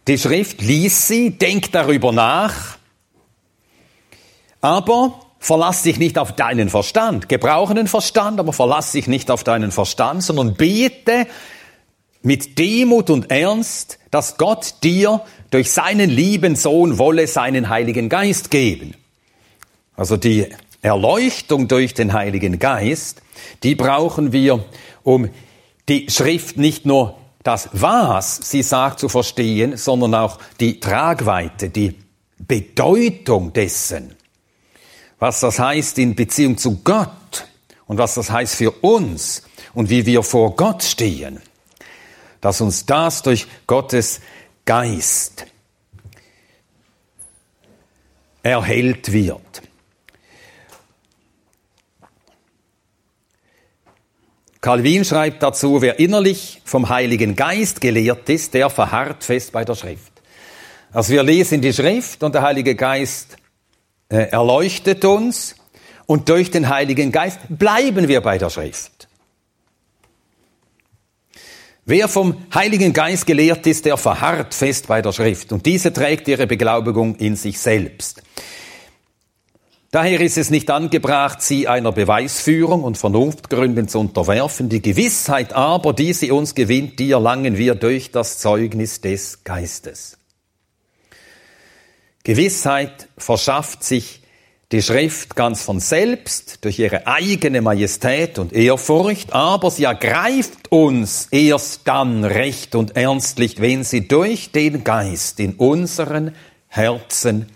die 0.06 0.18
Schrift 0.18 0.60
liest 0.62 1.08
sie, 1.08 1.30
denkt 1.30 1.74
darüber 1.74 2.12
nach, 2.12 2.78
aber 4.60 5.20
verlass 5.38 5.82
dich 5.82 5.98
nicht 5.98 6.18
auf 6.18 6.34
deinen 6.34 6.68
Verstand. 6.68 7.28
Gebrauche 7.28 7.74
den 7.74 7.86
Verstand, 7.86 8.40
aber 8.40 8.52
verlass 8.52 8.92
dich 8.92 9.06
nicht 9.06 9.30
auf 9.30 9.44
deinen 9.44 9.70
Verstand, 9.70 10.22
sondern 10.22 10.54
bete 10.54 11.26
mit 12.22 12.58
Demut 12.58 13.10
und 13.10 13.30
Ernst, 13.30 13.98
dass 14.10 14.36
Gott 14.38 14.74
dir 14.82 15.22
durch 15.50 15.70
seinen 15.70 16.10
lieben 16.10 16.56
Sohn 16.56 16.98
wolle 16.98 17.28
seinen 17.28 17.68
Heiligen 17.68 18.08
Geist 18.08 18.50
geben. 18.50 18.94
Also 19.94 20.16
die 20.16 20.48
Erleuchtung 20.82 21.68
durch 21.68 21.94
den 21.94 22.12
Heiligen 22.12 22.58
Geist, 22.58 23.22
die 23.62 23.74
brauchen 23.74 24.32
wir, 24.32 24.64
um 25.04 25.28
die 25.88 26.10
Schrift 26.10 26.56
nicht 26.56 26.84
nur 26.84 27.16
das, 27.46 27.68
was 27.72 28.36
sie 28.36 28.62
sagt, 28.62 29.00
zu 29.00 29.08
verstehen, 29.08 29.76
sondern 29.76 30.14
auch 30.14 30.38
die 30.60 30.80
Tragweite, 30.80 31.70
die 31.70 31.98
Bedeutung 32.38 33.52
dessen, 33.52 34.14
was 35.18 35.40
das 35.40 35.58
heißt 35.58 35.98
in 35.98 36.14
Beziehung 36.14 36.58
zu 36.58 36.78
Gott 36.82 37.46
und 37.86 37.98
was 37.98 38.14
das 38.14 38.30
heißt 38.30 38.54
für 38.54 38.70
uns 38.70 39.42
und 39.74 39.90
wie 39.90 40.04
wir 40.06 40.22
vor 40.22 40.56
Gott 40.56 40.82
stehen 40.82 41.40
dass 42.46 42.60
uns 42.60 42.86
das 42.86 43.22
durch 43.22 43.46
Gottes 43.66 44.20
Geist 44.64 45.46
erhellt 48.42 49.12
wird. 49.12 49.62
Calvin 54.66 55.04
schreibt 55.04 55.44
dazu, 55.44 55.80
wer 55.80 56.00
innerlich 56.00 56.60
vom 56.64 56.88
Heiligen 56.88 57.36
Geist 57.36 57.80
gelehrt 57.80 58.28
ist, 58.28 58.52
der 58.52 58.68
verharrt 58.68 59.22
fest 59.22 59.52
bei 59.52 59.64
der 59.64 59.76
Schrift. 59.76 60.10
Also 60.92 61.12
wir 61.12 61.22
lesen 61.22 61.60
die 61.60 61.72
Schrift 61.72 62.24
und 62.24 62.34
der 62.34 62.42
Heilige 62.42 62.74
Geist 62.74 63.36
äh, 64.08 64.28
erleuchtet 64.30 65.04
uns 65.04 65.54
und 66.06 66.28
durch 66.28 66.50
den 66.50 66.68
Heiligen 66.68 67.12
Geist 67.12 67.38
bleiben 67.48 68.08
wir 68.08 68.20
bei 68.22 68.38
der 68.38 68.50
Schrift. 68.50 69.06
Wer 71.84 72.08
vom 72.08 72.44
Heiligen 72.52 72.92
Geist 72.92 73.24
gelehrt 73.24 73.68
ist, 73.68 73.84
der 73.84 73.96
verharrt 73.96 74.52
fest 74.52 74.88
bei 74.88 75.00
der 75.00 75.12
Schrift 75.12 75.52
und 75.52 75.64
diese 75.64 75.92
trägt 75.92 76.26
ihre 76.26 76.48
Beglaubigung 76.48 77.14
in 77.14 77.36
sich 77.36 77.60
selbst. 77.60 78.20
Daher 79.92 80.20
ist 80.20 80.36
es 80.36 80.50
nicht 80.50 80.68
angebracht, 80.70 81.40
sie 81.40 81.68
einer 81.68 81.92
Beweisführung 81.92 82.82
und 82.82 82.98
Vernunftgründen 82.98 83.88
zu 83.88 84.00
unterwerfen. 84.00 84.68
Die 84.68 84.82
Gewissheit 84.82 85.52
aber, 85.52 85.92
die 85.92 86.12
sie 86.12 86.32
uns 86.32 86.54
gewinnt, 86.54 86.98
die 86.98 87.12
erlangen 87.12 87.56
wir 87.56 87.76
durch 87.76 88.10
das 88.10 88.38
Zeugnis 88.38 89.00
des 89.00 89.44
Geistes. 89.44 90.18
Gewissheit 92.24 93.08
verschafft 93.16 93.84
sich 93.84 94.22
die 94.72 94.82
Schrift 94.82 95.36
ganz 95.36 95.62
von 95.62 95.78
selbst 95.78 96.64
durch 96.64 96.80
ihre 96.80 97.06
eigene 97.06 97.62
Majestät 97.62 98.40
und 98.40 98.52
Ehrfurcht, 98.52 99.32
aber 99.32 99.70
sie 99.70 99.84
ergreift 99.84 100.72
uns 100.72 101.28
erst 101.30 101.82
dann 101.86 102.24
recht 102.24 102.74
und 102.74 102.96
ernstlich, 102.96 103.60
wenn 103.60 103.84
sie 103.84 104.08
durch 104.08 104.50
den 104.50 104.82
Geist 104.82 105.38
in 105.38 105.54
unseren 105.54 106.34
Herzen 106.66 107.46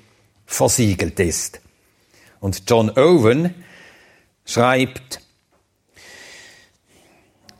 versiegelt 0.47 1.19
ist. 1.19 1.61
Und 2.41 2.63
John 2.69 2.91
Owen 2.91 3.55
schreibt, 4.45 5.21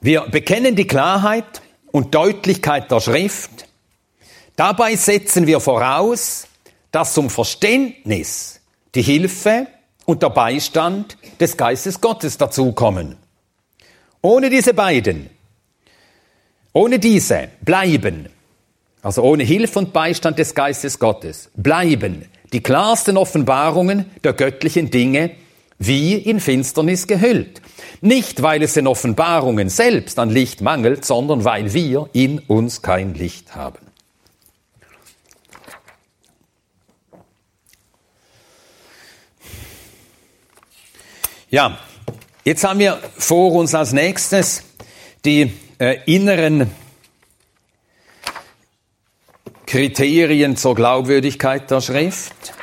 wir 0.01 0.21
bekennen 0.21 0.75
die 0.75 0.87
Klarheit 0.87 1.61
und 1.91 2.15
Deutlichkeit 2.15 2.89
der 2.89 2.99
Schrift. 2.99 3.67
Dabei 4.55 4.95
setzen 4.95 5.45
wir 5.45 5.59
voraus, 5.59 6.47
dass 6.91 7.13
zum 7.13 7.29
Verständnis 7.29 8.59
die 8.95 9.03
Hilfe 9.03 9.67
und 10.05 10.23
der 10.23 10.29
Beistand 10.29 11.17
des 11.39 11.55
Geistes 11.55 12.01
Gottes 12.01 12.37
dazukommen. 12.37 13.17
Ohne 14.21 14.49
diese 14.49 14.73
beiden, 14.73 15.29
ohne 16.73 16.99
diese 16.99 17.49
bleiben, 17.61 18.29
also 19.01 19.23
ohne 19.23 19.43
Hilfe 19.43 19.79
und 19.79 19.93
Beistand 19.93 20.37
des 20.39 20.53
Geistes 20.53 20.99
Gottes, 20.99 21.49
bleiben 21.55 22.25
die 22.53 22.61
klarsten 22.61 23.17
Offenbarungen 23.17 24.05
der 24.23 24.33
göttlichen 24.33 24.91
Dinge 24.91 25.31
wie 25.79 26.15
in 26.15 26.39
Finsternis 26.39 27.07
gehüllt. 27.07 27.61
Nicht, 28.01 28.41
weil 28.41 28.61
es 28.61 28.73
den 28.73 28.87
Offenbarungen 28.87 29.69
selbst 29.69 30.19
an 30.19 30.29
Licht 30.29 30.61
mangelt, 30.61 31.05
sondern 31.05 31.43
weil 31.43 31.73
wir 31.73 32.09
in 32.13 32.39
uns 32.39 32.81
kein 32.81 33.13
Licht 33.13 33.55
haben. 33.55 33.79
Ja, 41.49 41.77
jetzt 42.45 42.63
haben 42.63 42.79
wir 42.79 42.99
vor 43.17 43.51
uns 43.53 43.75
als 43.75 43.91
nächstes 43.91 44.63
die 45.25 45.51
äh, 45.79 45.97
inneren 46.05 46.71
Kriterien 49.71 50.57
zur 50.57 50.75
Glaubwürdigkeit 50.75 51.71
der 51.71 51.79
Schrift. 51.79 52.53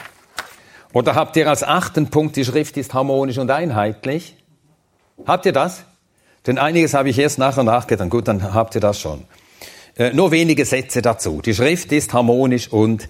Oder 0.92 1.14
habt 1.14 1.38
ihr 1.38 1.48
als 1.48 1.62
achten 1.62 2.10
Punkt, 2.10 2.36
die 2.36 2.44
Schrift 2.44 2.76
ist 2.76 2.92
harmonisch 2.92 3.38
und 3.38 3.50
einheitlich? 3.50 4.36
Habt 5.26 5.46
ihr 5.46 5.52
das? 5.52 5.84
Denn 6.46 6.58
einiges 6.58 6.92
habe 6.92 7.08
ich 7.08 7.18
erst 7.18 7.38
nachher 7.38 7.62
nachgedacht. 7.62 8.10
Gut, 8.10 8.28
dann 8.28 8.52
habt 8.52 8.74
ihr 8.74 8.82
das 8.82 9.00
schon. 9.00 9.24
Äh, 9.96 10.12
nur 10.12 10.32
wenige 10.32 10.66
Sätze 10.66 11.00
dazu. 11.00 11.40
Die 11.40 11.54
Schrift 11.54 11.92
ist 11.92 12.12
harmonisch 12.12 12.70
und 12.70 13.08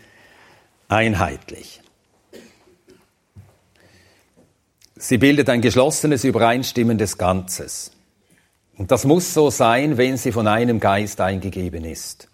einheitlich. 0.87 1.80
Sie 4.94 5.18
bildet 5.18 5.50
ein 5.50 5.61
geschlossenes, 5.61 6.22
übereinstimmendes 6.22 7.18
Ganzes. 7.18 7.90
Und 8.76 8.92
das 8.92 9.04
muss 9.04 9.34
so 9.34 9.50
sein, 9.50 9.96
wenn 9.96 10.16
sie 10.16 10.30
von 10.30 10.46
einem 10.46 10.78
Geist 10.78 11.20
eingegeben 11.20 11.84
ist. 11.84 12.27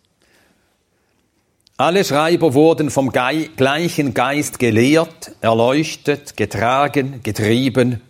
Alle 1.76 2.04
Schreiber 2.04 2.54
wurden 2.54 2.88
vom 2.88 3.10
Ge 3.10 3.48
gleichen 3.56 4.14
Geist 4.14 4.60
gelehrt, 4.60 5.32
erleuchtet, 5.40 6.36
getragen, 6.36 7.20
getrieben. 7.24 8.00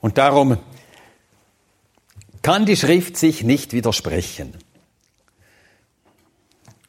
Und 0.00 0.18
darum 0.18 0.58
kann 2.42 2.64
die 2.64 2.76
Schrift 2.76 3.16
sich 3.16 3.42
nicht 3.42 3.72
widersprechen. 3.72 4.52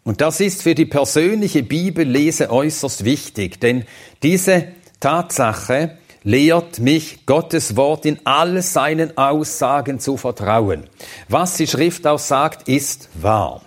Und 0.03 0.21
das 0.21 0.39
ist 0.39 0.61
für 0.61 0.75
die 0.75 0.85
persönliche 0.85 1.63
Bibellese 1.63 2.51
äußerst 2.51 3.03
wichtig, 3.03 3.59
denn 3.59 3.85
diese 4.21 4.67
Tatsache 4.99 5.97
lehrt 6.21 6.77
mich 6.77 7.25
Gottes 7.25 7.75
Wort 7.75 8.05
in 8.05 8.19
all 8.23 8.61
seinen 8.61 9.17
Aussagen 9.17 9.99
zu 9.99 10.15
vertrauen. 10.15 10.85
Was 11.27 11.57
die 11.57 11.67
Schrift 11.67 12.05
aussagt, 12.05 12.67
ist 12.67 13.09
wahr. 13.15 13.63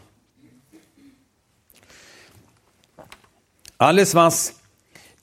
Alles, 3.82 4.14
was 4.14 4.60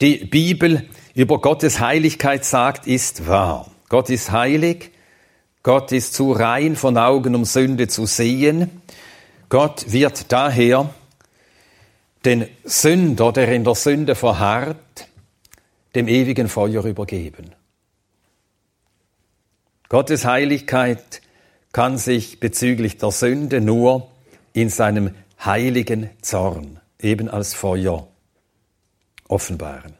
die 0.01 0.17
Bibel 0.25 0.85
über 1.15 1.39
Gottes 1.39 1.79
Heiligkeit 1.79 2.43
sagt, 2.43 2.87
ist 2.87 3.25
wahr. 3.25 3.71
Gott 3.87 4.09
ist 4.09 4.33
heilig, 4.33 4.91
Gott 5.63 5.93
ist 5.93 6.13
zu 6.13 6.33
rein 6.33 6.75
von 6.75 6.97
Augen, 6.97 7.35
um 7.35 7.45
Sünde 7.45 7.87
zu 7.87 8.05
sehen. 8.05 8.81
Gott 9.47 9.93
wird 9.93 10.29
daher 10.33 10.93
den 12.25 12.49
Sünder, 12.65 13.31
der 13.31 13.47
in 13.47 13.63
der 13.63 13.75
Sünde 13.75 14.13
verharrt, 14.13 15.07
dem 15.95 16.09
ewigen 16.09 16.49
Feuer 16.49 16.83
übergeben. 16.83 17.55
Gottes 19.87 20.25
Heiligkeit 20.25 21.21
kann 21.71 21.97
sich 21.97 22.41
bezüglich 22.41 22.97
der 22.97 23.11
Sünde 23.11 23.61
nur 23.61 24.11
in 24.51 24.67
seinem 24.67 25.15
heiligen 25.45 26.09
Zorn, 26.21 26.81
eben 26.99 27.29
als 27.29 27.53
Feuer, 27.53 28.08
offenbaren. 29.29 29.93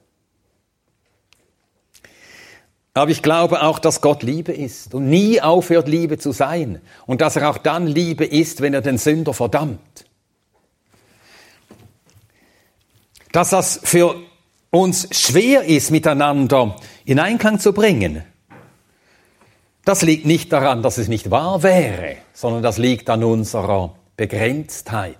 Aber 2.93 3.11
ich 3.11 3.23
glaube 3.23 3.61
auch, 3.61 3.79
dass 3.79 4.01
Gott 4.01 4.23
Liebe 4.23 4.51
ist 4.51 4.93
und 4.93 5.09
nie 5.09 5.39
aufhört, 5.39 5.87
Liebe 5.87 6.17
zu 6.17 6.33
sein. 6.33 6.81
Und 7.05 7.21
dass 7.21 7.37
er 7.37 7.49
auch 7.49 7.57
dann 7.57 7.87
Liebe 7.87 8.25
ist, 8.25 8.59
wenn 8.59 8.73
er 8.73 8.81
den 8.81 8.97
Sünder 8.97 9.33
verdammt. 9.33 10.05
Dass 13.31 13.51
das 13.51 13.79
für 13.83 14.15
uns 14.71 15.07
schwer 15.11 15.63
ist, 15.63 15.91
miteinander 15.91 16.75
in 17.05 17.19
Einklang 17.19 17.59
zu 17.59 17.71
bringen, 17.71 18.23
das 19.85 20.01
liegt 20.01 20.25
nicht 20.25 20.51
daran, 20.51 20.83
dass 20.83 20.97
es 20.97 21.07
nicht 21.07 21.31
wahr 21.31 21.63
wäre, 21.63 22.17
sondern 22.33 22.63
das 22.63 22.77
liegt 22.77 23.09
an 23.09 23.23
unserer 23.23 23.95
Begrenztheit. 24.17 25.15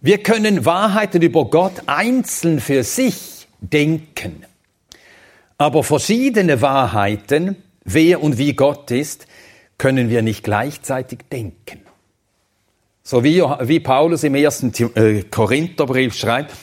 Wir 0.00 0.18
können 0.18 0.64
Wahrheiten 0.64 1.22
über 1.22 1.46
Gott 1.46 1.82
einzeln 1.86 2.60
für 2.60 2.84
sich 2.84 3.48
denken, 3.60 4.44
aber 5.56 5.82
verschiedene 5.82 6.62
Wahrheiten, 6.62 7.56
wer 7.84 8.22
und 8.22 8.38
wie 8.38 8.54
Gott 8.54 8.92
ist, 8.92 9.26
können 9.76 10.08
wir 10.08 10.22
nicht 10.22 10.44
gleichzeitig 10.44 11.20
denken. 11.32 11.80
So 13.02 13.24
wie, 13.24 13.40
wie 13.40 13.80
Paulus 13.80 14.22
im 14.22 14.36
ersten 14.36 14.72
äh, 14.94 15.24
Korintherbrief 15.24 16.14
schreibt, 16.14 16.54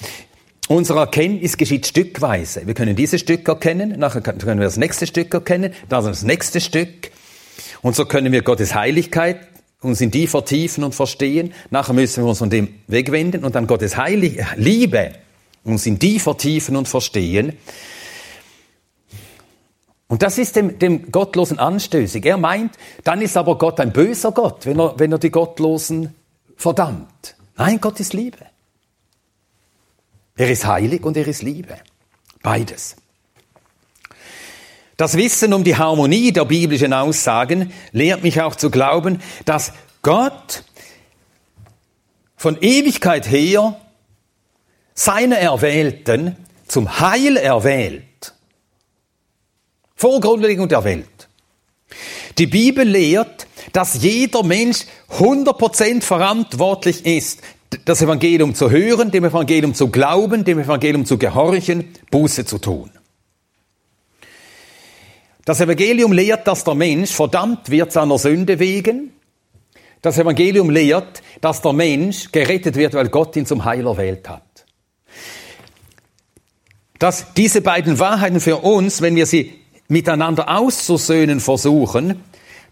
Unsere 0.68 1.02
Erkenntnis 1.02 1.58
geschieht 1.58 1.86
stückweise. 1.86 2.66
Wir 2.66 2.74
können 2.74 2.96
dieses 2.96 3.22
Stück 3.22 3.48
erkennen, 3.48 4.00
nachher 4.00 4.22
können 4.22 4.60
wir 4.60 4.66
das 4.66 4.78
nächste 4.78 5.06
Stück 5.06 5.32
erkennen, 5.32 5.74
dann 5.90 6.06
das 6.06 6.24
nächste 6.24 6.60
Stück. 6.60 7.12
Und 7.84 7.96
so 7.96 8.06
können 8.06 8.32
wir 8.32 8.42
Gottes 8.42 8.74
Heiligkeit 8.74 9.48
uns 9.86 10.02
in 10.02 10.12
die 10.12 10.28
vertiefen 10.28 10.84
und 10.84 10.96
verstehen. 10.96 11.54
Nachher 11.70 11.94
müssen 11.94 12.24
wir 12.24 12.30
uns 12.30 12.40
von 12.40 12.50
dem 12.50 12.76
wegwenden 12.88 13.44
und 13.44 13.56
dann 13.56 13.68
Gottes 13.68 13.98
Heilig 13.98 14.44
Liebe 14.56 15.14
uns 15.64 15.86
in 15.86 16.00
die 16.00 16.20
vertiefen 16.20 16.76
und 16.76 16.88
verstehen. 16.88 17.58
Und 20.08 20.22
das 20.22 20.38
ist 20.38 20.56
dem, 20.56 20.78
dem 20.78 21.12
Gottlosen 21.12 21.58
anstößig. 21.58 22.24
Er 22.26 22.38
meint, 22.38 22.78
dann 23.04 23.22
ist 23.22 23.36
aber 23.36 23.58
Gott 23.58 23.80
ein 23.80 23.92
böser 23.92 24.32
Gott, 24.32 24.66
wenn 24.66 24.80
er, 24.80 25.00
wenn 25.00 25.12
er 25.12 25.18
die 25.18 25.32
Gottlosen 25.32 26.14
verdammt. 26.56 27.36
Nein, 27.58 27.82
Gott 27.82 28.00
ist 28.00 28.14
Liebe. 28.14 28.38
Er 30.38 30.52
ist 30.52 30.66
heilig 30.66 31.04
und 31.04 31.18
er 31.18 31.28
ist 31.28 31.42
Liebe. 31.42 31.78
Beides. 32.44 32.98
Das 34.98 35.18
Wissen 35.18 35.54
um 35.54 35.64
die 35.64 35.76
Harmonie 35.76 36.32
der 36.32 36.46
biblischen 36.46 36.94
Aussagen 36.94 37.74
lehrt 37.92 38.24
mich 38.24 38.42
auch 38.42 38.56
zu 38.56 38.70
glauben, 38.70 39.22
dass 39.44 39.74
Gott 40.02 40.64
von 42.38 42.58
Ewigkeit 42.62 43.30
her 43.30 43.80
seine 44.94 45.38
Erwählten 45.38 46.38
zum 46.68 47.00
Heil 47.00 47.38
erwählt. 47.38 48.34
Vor 49.96 50.22
Grundlegung 50.22 50.70
der 50.70 50.84
Welt. 50.84 51.28
Die 52.38 52.48
Bibel 52.48 52.88
lehrt, 52.88 53.48
dass 53.74 54.02
jeder 54.02 54.44
Mensch 54.44 54.86
100% 55.18 56.02
verantwortlich 56.02 57.06
ist, 57.06 57.42
das 57.86 58.02
Evangelium 58.02 58.56
zu 58.56 58.70
hören, 58.70 59.12
dem 59.12 59.26
Evangelium 59.26 59.74
zu 59.74 59.90
glauben, 59.90 60.46
dem 60.46 60.60
Evangelium 60.60 61.06
zu 61.06 61.18
gehorchen, 61.18 61.94
Buße 62.12 62.46
zu 62.46 62.58
tun. 62.58 62.90
Das 65.46 65.62
Evangelium 65.62 66.12
lehrt, 66.12 66.48
dass 66.48 66.64
der 66.64 66.76
Mensch 66.76 67.12
verdammt 67.12 67.70
wird 67.70 67.92
seiner 67.92 68.18
Sünde 68.18 68.60
wegen. 68.60 69.14
Das 70.02 70.18
Evangelium 70.18 70.70
lehrt, 70.70 71.22
dass 71.42 71.62
der 71.62 71.74
Mensch 71.74 72.32
gerettet 72.32 72.76
wird, 72.76 72.94
weil 72.96 73.10
Gott 73.10 73.36
ihn 73.36 73.46
zum 73.46 73.64
Heil 73.64 73.86
erwählt 73.86 74.28
hat. 74.28 74.66
dass 77.00 77.34
diese 77.34 77.62
beiden 77.62 78.00
Wahrheiten 78.00 78.40
für 78.40 78.58
uns, 78.58 79.02
wenn 79.02 79.16
wir 79.16 79.26
sie 79.26 79.54
miteinander 79.88 80.50
auszusöhnen 80.50 81.40
versuchen, 81.40 82.24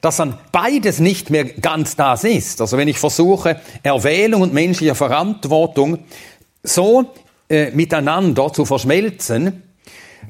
dass 0.02 0.18
dann 0.18 0.38
beides 0.52 1.00
nicht 1.00 1.30
mehr 1.30 1.46
ganz 1.46 1.96
das 1.96 2.24
ist. 2.24 2.62
Also 2.62 2.78
wenn 2.78 2.88
ich 2.88 2.98
versuche, 2.98 3.60
Erwählung 3.84 4.42
und 4.42 4.54
menschliche 4.54 4.96
Verantwortung 4.96 6.00
so 6.62 7.12
äh, 7.50 7.72
miteinander 7.72 8.52
zu 8.52 8.66
verschmelzen, 8.66 9.63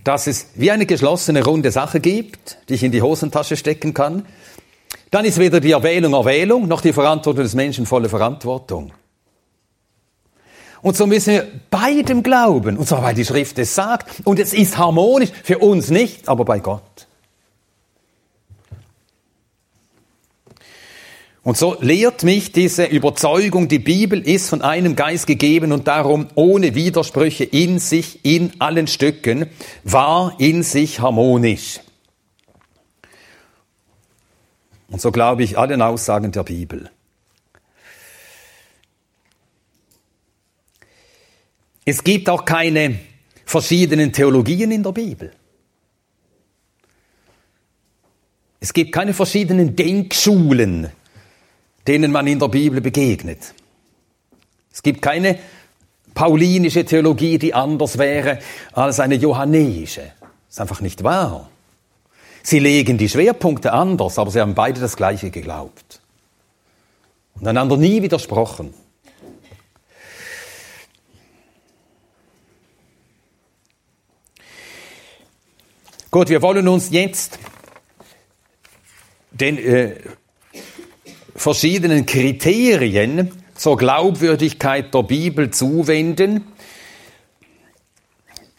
dass 0.04 0.28
es 0.28 0.48
wie 0.56 0.72
eine 0.72 0.86
geschlossene 0.86 1.44
runde 1.44 1.72
Sache 1.72 2.00
gibt, 2.00 2.58
die 2.70 2.76
ich 2.76 2.84
in 2.84 2.92
die 2.92 3.02
Hosentasche 3.02 3.56
stecken 3.56 3.94
kann, 3.94 4.26
dann 5.12 5.26
ist 5.26 5.38
weder 5.38 5.60
die 5.60 5.72
Erwählung 5.72 6.14
Erwählung 6.14 6.68
noch 6.68 6.82
die 6.82 6.94
Verantwortung 6.94 7.44
des 7.44 7.54
Menschen 7.54 7.86
volle 7.86 8.10
Verantwortung. 8.10 8.92
Und 10.82 10.98
so 10.98 11.08
müssen 11.08 11.34
wir 11.34 11.48
beidem 11.70 12.24
glauben. 12.24 12.78
Und 12.78 12.88
zwar, 12.88 13.04
weil 13.04 13.16
die 13.16 13.24
Schrift 13.24 13.58
es 13.58 13.74
sagt. 13.74 14.22
Und 14.26 14.38
es 14.38 14.54
ist 14.54 14.78
harmonisch. 14.78 15.30
Für 15.44 15.60
uns 15.60 15.90
nicht, 15.90 16.28
aber 16.28 16.44
bei 16.44 16.60
Gott. 16.60 17.03
Und 21.44 21.58
so 21.58 21.76
lehrt 21.82 22.24
mich 22.24 22.54
diese 22.54 22.86
Überzeugung, 22.86 23.68
die 23.68 23.80
Bibel 23.80 24.22
ist 24.22 24.50
von 24.50 24.62
einem 24.62 24.96
Geist 24.96 25.28
gegeben 25.28 25.74
und 25.74 25.90
darum 25.90 26.30
ohne 26.36 26.74
Widersprüche 26.74 27.44
in 27.44 27.80
sich, 27.80 28.24
in 28.24 28.54
allen 28.60 28.88
Stücken, 28.88 29.48
war 29.84 30.40
in 30.40 30.64
sich 30.64 31.02
harmonisch. 31.02 31.82
Und 34.88 35.02
so 35.02 35.12
glaube 35.12 35.44
ich 35.44 35.58
allen 35.58 35.82
Aussagen 35.82 36.32
der 36.32 36.44
Bibel. 36.44 36.90
Es 41.84 42.06
gibt 42.06 42.30
auch 42.30 42.46
keine 42.46 43.00
verschiedenen 43.46 44.14
Theologien 44.14 44.72
in 44.72 44.84
der 44.84 44.94
Bibel. 44.94 45.34
Es 48.62 48.72
gibt 48.72 48.94
keine 48.94 49.14
verschiedenen 49.14 49.76
Denkschulen, 49.76 50.90
denen 51.88 52.12
man 52.12 52.28
in 52.28 52.40
der 52.40 52.48
Bibel 52.48 52.82
begegnet. 52.82 53.54
Es 54.72 54.82
gibt 54.82 55.02
keine 55.02 55.38
paulinische 56.14 56.86
Theologie, 56.86 57.38
die 57.38 57.54
anders 57.54 57.98
wäre 57.98 58.40
als 58.72 59.00
eine 59.00 59.16
johannäische. 59.16 60.12
Das 60.20 60.58
ist 60.58 60.62
einfach 60.62 60.82
nicht 60.82 61.04
wahr. 61.04 61.50
Sie 62.44 62.60
legen 62.60 62.98
die 62.98 63.10
Schwerpunkte 63.10 63.72
anders, 63.72 64.20
aber 64.20 64.30
sie 64.30 64.42
haben 64.42 64.54
beide 64.54 64.82
das 64.82 64.98
Gleiche 64.98 65.32
geglaubt. 65.32 66.02
Und 67.36 67.48
einander 67.48 67.78
nie 67.78 68.02
widersprochen. 68.02 68.74
Gut, 76.12 76.30
wir 76.30 76.44
wollen 76.44 76.68
uns 76.68 76.92
jetzt 76.92 77.40
den 79.32 79.58
äh, 79.58 79.96
verschiedenen 81.36 82.06
Kriterien 82.06 83.32
zur 83.56 83.78
Glaubwürdigkeit 83.78 84.94
der 84.94 85.04
Bibel 85.04 85.52
zuwenden, 85.52 86.46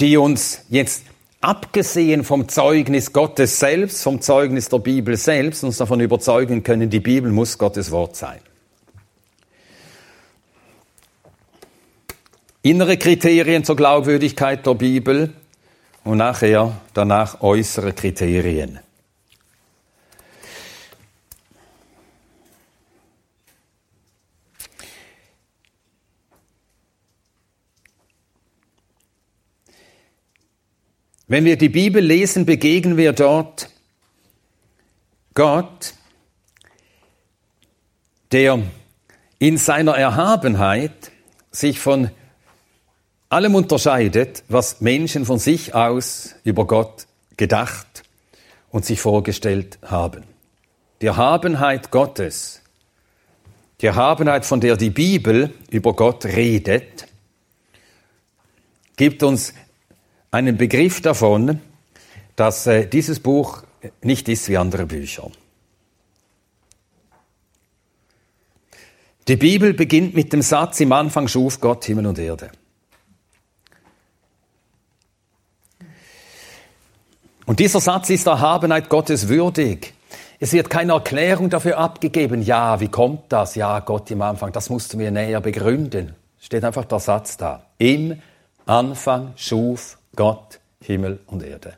die 0.01 0.17
uns 0.17 0.65
jetzt 0.71 1.05
abgesehen 1.41 2.25
vom 2.25 2.49
Zeugnis 2.49 3.13
Gottes 3.13 3.59
selbst, 3.59 4.03
vom 4.03 4.21
Zeugnis 4.21 4.69
der 4.69 4.79
Bibel 4.79 5.17
selbst, 5.17 5.63
uns 5.63 5.77
davon 5.77 6.01
überzeugen 6.01 6.63
können, 6.63 6.91
die 6.91 7.01
Bibel 7.01 7.31
muss 7.31 7.59
Gottes 7.59 7.91
Wort 7.91 8.17
sein. 8.17 8.41
Innere 12.63 12.97
Kriterien 12.97 13.63
zur 13.63 13.77
Glaubwürdigkeit 13.77 14.65
der 14.65 14.75
Bibel 14.75 15.35
und 16.03 16.17
nachher 16.17 16.81
danach 16.95 17.43
äußere 17.43 17.93
Kriterien. 17.93 18.81
Wenn 31.27 31.47
wir 31.47 31.57
die 31.57 31.71
Bibel 31.71 32.05
lesen, 32.05 32.45
begegnen 32.45 32.99
wir 32.99 33.15
dort 33.15 33.71
Gott, 35.33 35.95
der 38.31 38.63
in 39.39 39.57
seiner 39.57 39.93
Erhabenheit 39.93 41.13
sich 41.51 41.81
von 41.81 42.11
allem 43.31 43.55
unterscheidet, 43.55 44.45
was 44.49 44.83
Menschen 44.83 45.25
von 45.25 45.39
sich 45.39 45.75
aus 45.75 46.35
über 46.45 46.67
Gott 46.67 47.07
gedacht 47.39 48.03
und 48.71 48.85
sich 48.85 49.01
vorgestellt 49.01 49.79
haben. 49.83 50.25
Die 51.01 51.07
Erhabenheit 51.07 51.91
Gottes, 51.91 52.61
die 53.81 53.87
Erhabenheit, 53.87 54.45
von 54.45 54.61
der 54.61 54.77
die 54.77 54.91
Bibel 54.91 55.55
über 55.71 55.95
Gott 55.95 56.27
redet, 56.27 57.07
gibt 58.97 59.23
uns 59.23 59.55
einen 60.35 60.57
Begriff 60.57 61.01
davon, 61.01 61.61
dass 62.35 62.67
äh, 62.67 62.87
dieses 62.87 63.21
Buch 63.21 63.63
nicht 64.03 64.29
ist 64.29 64.49
wie 64.49 64.57
andere 64.57 64.85
Bücher. 64.85 65.31
Die 69.29 69.37
Bibel 69.37 69.73
beginnt 69.75 70.15
mit 70.15 70.33
dem 70.33 70.43
Satz, 70.43 70.81
im 70.81 70.93
Anfang 70.93 71.29
schuf 71.29 71.61
Gott 71.61 71.85
Himmel 71.85 72.09
und 72.09 72.19
Erde. 72.19 72.51
Und 77.47 77.61
dieser 77.61 77.81
Satz 77.81 78.11
ist 78.11 78.27
Erhabenheit 78.27 78.89
Gottes 78.89 79.29
würdig. 79.29 79.95
Es 80.41 80.53
wird 80.53 80.69
keine 80.69 80.95
Erklärung 80.95 81.49
dafür 81.49 81.79
abgegeben. 81.79 82.43
Ja, 82.43 82.81
wie 82.81 82.89
kommt 82.89 83.31
das? 83.31 83.55
Ja, 83.55 83.79
Gott 83.81 84.11
im 84.11 84.21
Anfang, 84.21 84.51
das 84.51 84.69
musst 84.69 84.93
du 84.93 84.97
mir 84.97 85.13
näher 85.13 85.41
begründen. 85.41 86.17
Steht 86.41 86.65
einfach 86.65 86.87
der 86.87 86.99
Satz 86.99 87.37
da. 87.37 87.67
Im 87.79 88.21
Anfang 88.67 89.33
schuf 89.37 89.97
Gott 90.17 90.61
Himmel 90.81 91.21
und 91.27 91.43
Erde. 91.43 91.77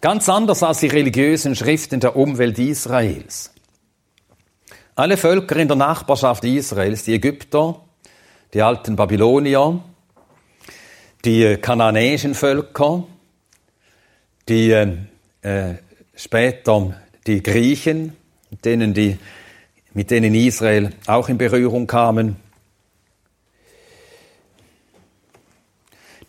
Ganz 0.00 0.28
anders 0.28 0.62
als 0.62 0.80
die 0.80 0.88
religiösen 0.88 1.54
Schriften 1.54 2.00
der 2.00 2.16
Umwelt 2.16 2.58
Israels. 2.58 3.52
Alle 4.96 5.16
Völker 5.16 5.56
in 5.56 5.68
der 5.68 5.76
Nachbarschaft 5.76 6.44
Israels, 6.44 7.04
die 7.04 7.14
Ägypter, 7.14 7.80
die 8.52 8.62
alten 8.62 8.96
Babylonier, 8.96 9.80
die 11.24 11.56
kananäischen 11.56 12.34
Völker, 12.34 13.04
die 14.48 14.72
äh, 15.42 15.74
später 16.16 17.00
die 17.26 17.42
Griechen, 17.42 18.16
denen 18.64 18.92
die, 18.94 19.18
mit 19.94 20.10
denen 20.10 20.34
Israel 20.34 20.90
auch 21.06 21.28
in 21.28 21.38
Berührung 21.38 21.86
kamen, 21.86 22.36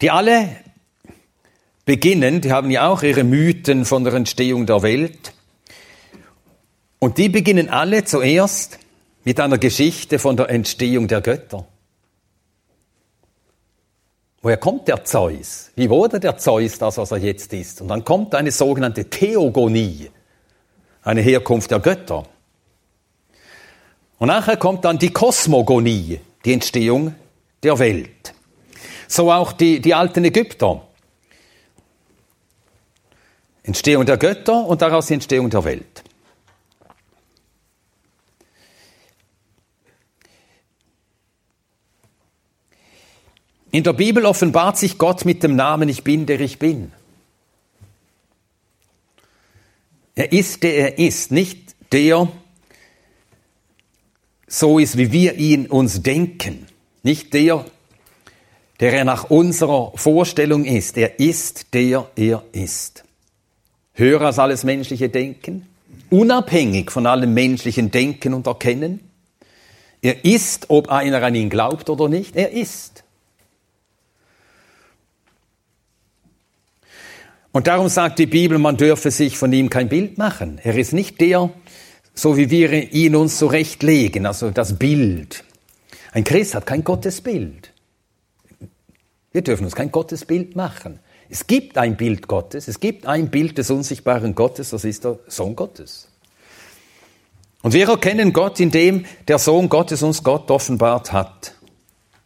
die 0.04 0.12
alle 0.12 0.50
beginnen, 1.86 2.42
die 2.42 2.52
haben 2.52 2.70
ja 2.70 2.90
auch 2.90 3.04
ihre 3.04 3.24
Mythen 3.24 3.86
von 3.86 4.04
der 4.04 4.14
Entstehung 4.14 4.66
der 4.66 4.82
Welt, 4.82 5.34
und 7.00 7.18
die 7.18 7.30
beginnen 7.30 7.70
alle 7.70 8.04
zuerst 8.04 8.80
mit 9.24 9.40
einer 9.40 9.58
Geschichte 9.58 10.20
von 10.20 10.36
der 10.36 10.50
Entstehung 10.50 11.08
der 11.08 11.22
Götter. 11.22 11.66
Woher 14.42 14.58
kommt 14.58 14.90
der 14.90 15.06
Zeus? 15.06 15.72
Wie 15.76 15.90
wurde 15.90 16.20
der 16.20 16.38
Zeus 16.38 16.78
das, 16.78 16.98
was 16.98 17.12
er 17.12 17.20
jetzt 17.20 17.54
ist? 17.54 17.80
Und 17.82 17.88
dann 17.88 18.04
kommt 18.04 18.36
eine 18.36 18.52
sogenannte 18.52 19.10
Theogonie, 19.10 20.12
eine 21.02 21.22
Herkunft 21.22 21.72
der 21.72 21.80
Götter. 21.80 22.26
Und 24.18 24.28
nachher 24.28 24.58
kommt 24.58 24.84
dann 24.84 24.98
die 24.98 25.12
Kosmogonie, 25.12 26.20
die 26.44 26.54
Entstehung 26.54 27.16
der 27.64 27.80
Welt. 27.80 28.34
So 29.08 29.32
auch 29.32 29.54
die, 29.54 29.80
die 29.80 29.94
alten 29.94 30.24
Ägypter. 30.26 30.88
Entstehung 33.64 34.06
der 34.06 34.18
Götter 34.18 34.66
und 34.66 34.82
daraus 34.82 35.08
die 35.08 35.14
Entstehung 35.14 35.50
der 35.50 35.64
Welt. 35.64 36.04
In 43.72 43.84
der 43.84 43.94
Bibel 43.94 44.26
offenbart 44.26 44.78
sich 44.78 45.00
Gott 45.00 45.26
mit 45.26 45.42
dem 45.42 45.56
Namen 45.56 45.90
Ich 45.90 46.04
bin, 46.04 46.28
der 46.28 46.40
ich 46.40 46.60
bin. 46.60 46.92
Er 50.14 50.32
ist, 50.32 50.62
der 50.62 50.76
er 50.76 51.00
ist, 51.00 51.32
nicht 51.32 51.76
der 51.92 52.28
so 54.48 54.78
ist, 54.78 54.98
wie 54.98 55.12
wir 55.12 55.36
ihn 55.36 55.66
uns 55.66 56.04
denken. 56.04 56.68
Nicht 57.02 57.34
der, 57.34 57.66
der 58.80 58.94
er 58.94 59.06
nach 59.06 59.30
unserer 59.30 59.92
Vorstellung 59.96 60.66
ist. 60.66 60.98
Er 60.98 61.20
ist, 61.20 61.74
der 61.74 62.10
er 62.16 62.44
ist. 62.52 63.04
Höher 63.94 64.22
als 64.22 64.40
alles 64.40 64.64
menschliche 64.64 65.10
Denken, 65.10 65.68
unabhängig 66.10 66.92
von 66.92 67.06
allem 67.06 67.34
menschlichen 67.34 67.92
Denken 67.92 68.34
und 68.34 68.48
Erkennen. 68.48 69.00
Er 70.02 70.26
ist, 70.26 70.70
ob 70.70 70.90
einer 70.90 71.22
an 71.24 71.36
ihn 71.36 71.50
glaubt 71.50 71.90
oder 71.90 72.10
nicht, 72.10 72.36
er 72.36 72.52
ist. 72.52 73.04
Und 77.52 77.68
darum 77.68 77.88
sagt 77.88 78.18
die 78.18 78.26
Bibel, 78.26 78.58
man 78.58 78.78
dürfe 78.78 79.12
sich 79.12 79.38
von 79.38 79.54
ihm 79.54 79.70
kein 79.70 79.88
Bild 79.88 80.18
machen. 80.18 80.60
Er 80.64 80.76
ist 80.76 80.92
nicht 80.92 81.22
der, 81.22 81.52
so 82.16 82.36
wie 82.36 82.50
wir 82.50 82.92
ihn 82.92 83.16
uns 83.16 83.38
zurechtlegen, 83.38 84.26
also 84.26 84.50
das 84.50 84.78
Bild. 84.80 85.44
Ein 86.12 86.24
Christ 86.24 86.56
hat 86.56 86.66
kein 86.66 86.84
Gottesbild. 86.84 87.73
Wir 89.34 89.42
dürfen 89.42 89.66
uns 89.66 89.76
kein 89.76 89.92
Gottesbild 89.92 90.56
machen. 90.56 91.00
Es 91.30 91.48
gibt 91.48 91.78
ein 91.78 91.98
Bild 91.98 92.28
Gottes, 92.28 92.68
es 92.68 92.80
gibt 92.80 93.08
ein 93.08 93.30
Bild 93.30 93.58
des 93.58 93.72
unsichtbaren 93.72 94.36
Gottes, 94.36 94.70
das 94.70 94.86
ist 94.86 95.04
der 95.04 95.20
Sohn 95.28 95.56
Gottes. 95.56 96.08
Und 97.64 97.74
wir 97.74 97.90
erkennen 97.90 98.34
Gott, 98.34 98.60
indem 98.60 99.06
der 99.28 99.40
Sohn 99.40 99.70
Gottes 99.70 100.04
uns 100.04 100.24
Gott 100.24 100.52
offenbart 100.52 101.12
hat. 101.12 101.56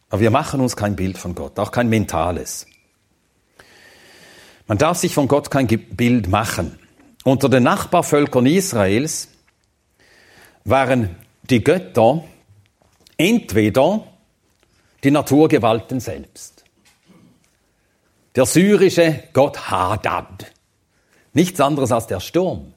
Aber 0.09 0.19
wir 0.19 0.31
machen 0.31 0.59
uns 0.59 0.75
kein 0.75 0.95
Bild 0.95 1.17
von 1.17 1.35
Gott, 1.35 1.57
auch 1.59 1.71
kein 1.71 1.89
mentales. 1.89 2.65
Man 4.67 4.77
darf 4.77 4.97
sich 4.97 5.13
von 5.13 5.27
Gott 5.29 5.49
kein 5.49 5.67
Bild 5.67 6.27
machen. 6.27 6.77
Unter 7.23 7.47
den 7.47 7.63
Nachbarvölkern 7.63 8.45
Israels 8.45 9.29
waren 10.65 11.15
die 11.49 11.63
Götter 11.63 12.23
entweder 13.15 14.03
die 15.03 15.11
Naturgewalten 15.11 15.99
selbst. 15.99 16.56
Der 18.37 18.45
syrische 18.45 19.23
Gott 19.33 19.69
Hadad. 19.69 20.45
Nichts 21.33 21.59
anderes 21.59 21.91
als 21.91 22.07
der 22.07 22.21
Sturm. 22.21 22.73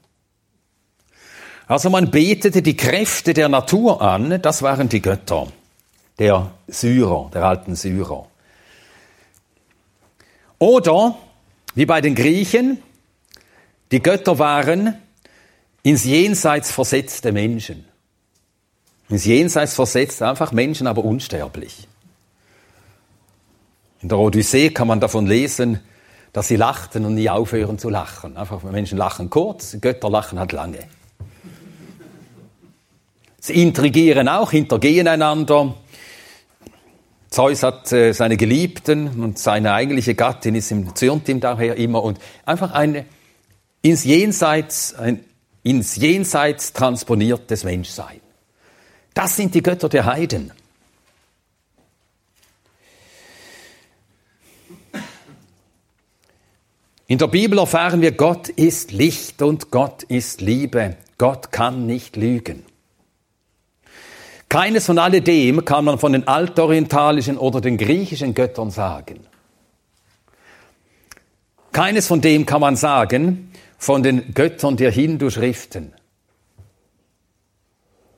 Also 1.69 1.91
man 1.91 2.11
betete 2.11 2.63
die 2.63 2.77
Kräfte 2.77 3.33
der 3.33 3.49
Natur 3.49 4.03
an, 4.03 4.43
das 4.43 4.63
waren 4.63 4.89
die 4.89 5.01
Götter 5.01 5.47
der 6.19 6.51
Syrer, 6.67 7.31
der 7.33 7.45
alten 7.45 7.77
Syrer. 7.77 8.27
Oder, 10.59 11.17
wie 11.75 11.87
bei 11.87 12.01
den 12.01 12.15
Griechen, 12.15 12.83
die 13.93 14.03
Götter 14.03 14.39
waren 14.39 14.99
ins 15.83 16.05
Jenseits 16.05 16.73
versetzte 16.73 17.33
Menschen. 17.33 17.85
Ins 19.09 19.25
Jenseits 19.25 19.75
versetzt 19.75 20.23
einfach 20.23 20.53
Menschen, 20.53 20.87
aber 20.87 21.05
unsterblich. 21.05 21.87
In 24.03 24.09
der 24.09 24.19
Odyssee 24.19 24.71
kann 24.71 24.89
man 24.89 25.01
davon 25.01 25.27
lesen, 25.27 25.81
dass 26.33 26.49
sie 26.49 26.57
lachten 26.57 27.05
und 27.05 27.15
nie 27.15 27.29
aufhören 27.29 27.79
zu 27.79 27.91
lachen. 27.91 28.37
Einfach 28.37 28.63
Menschen 28.63 28.97
lachen 28.97 29.31
kurz, 29.31 29.77
Götter 29.81 30.09
lachen 30.09 30.39
halt 30.39 30.53
lange. 30.53 30.79
Sie 33.41 33.61
intrigieren 33.61 34.29
auch, 34.29 34.51
hintergehen 34.51 35.09
einander. 35.09 35.75
Zeus 37.31 37.63
hat 37.63 37.93
äh, 37.93 38.13
seine 38.13 38.37
Geliebten 38.37 39.23
und 39.23 39.39
seine 39.39 39.73
eigentliche 39.73 40.15
Gattin 40.15 40.55
ist 40.55 40.71
im 40.73 40.95
zürnt 40.95 41.29
ihm 41.29 41.41
daher 41.41 41.77
immer 41.77 42.03
und 42.03 42.19
einfach 42.45 42.73
eine 42.73 43.07
ins 43.83 44.05
Jenseits, 44.05 44.95
ein 44.95 45.25
ins 45.63 45.97
Jenseits 45.97 46.73
transponiertes 46.73 47.65
Menschsein. 47.65 48.21
Das 49.15 49.37
sind 49.37 49.55
die 49.55 49.63
Götter 49.63 49.89
der 49.89 50.07
Heiden. 50.07 50.53
In 57.11 57.19
der 57.19 57.27
Bibel 57.27 57.59
erfahren 57.59 58.03
wir, 58.03 58.13
Gott 58.13 58.49
ist 58.51 58.93
Licht 58.93 59.43
und 59.43 59.73
Gott 59.73 60.05
ist 60.05 60.41
Liebe. 60.41 60.97
Gott 61.19 61.51
kann 61.51 61.85
nicht 61.85 62.15
lügen. 62.15 62.65
Keines 64.49 64.87
von 64.87 64.97
alledem 64.97 65.65
kann 65.65 65.85
man 65.85 65.99
von 65.99 66.13
den 66.13 66.29
altorientalischen 66.29 67.37
oder 67.37 67.61
den 67.61 67.79
griechischen 67.79 68.33
Göttern 68.33 68.71
sagen. 68.71 69.27
Keines 71.73 72.07
von 72.07 72.21
dem 72.21 72.47
kann 72.47 72.61
man 72.61 72.77
sagen 72.77 73.51
von 73.77 74.05
den 74.05 74.33
Göttern 74.33 74.77
der 74.77 74.93
Hindu-Schriften. 74.93 75.93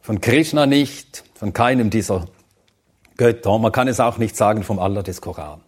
Von 0.03 0.21
Krishna 0.21 0.67
nicht, 0.67 1.25
von 1.33 1.55
keinem 1.55 1.89
dieser 1.89 2.27
Götter. 3.17 3.59
Man 3.59 3.73
kann 3.73 3.89
es 3.89 4.01
auch 4.01 4.19
nicht 4.19 4.37
sagen 4.37 4.63
vom 4.63 4.79
Allah 4.79 5.03
des 5.03 5.23
Koran. 5.23 5.63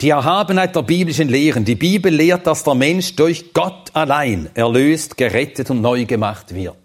Die 0.00 0.10
Erhabenheit 0.10 0.76
der 0.76 0.82
biblischen 0.82 1.28
Lehren. 1.28 1.64
Die 1.64 1.74
Bibel 1.74 2.14
lehrt, 2.14 2.46
dass 2.46 2.62
der 2.62 2.74
Mensch 2.74 3.16
durch 3.16 3.52
Gott 3.52 3.90
allein 3.94 4.48
erlöst, 4.54 5.16
gerettet 5.16 5.70
und 5.70 5.80
neu 5.80 6.04
gemacht 6.04 6.54
wird. 6.54 6.76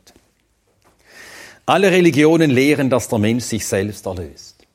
Alle 1.66 1.92
Religionen 1.92 2.50
lehren, 2.50 2.90
dass 2.90 3.08
der 3.08 3.20
Mensch 3.20 3.44
sich 3.44 3.66
selbst 3.66 4.06
erlöst. 4.06 4.66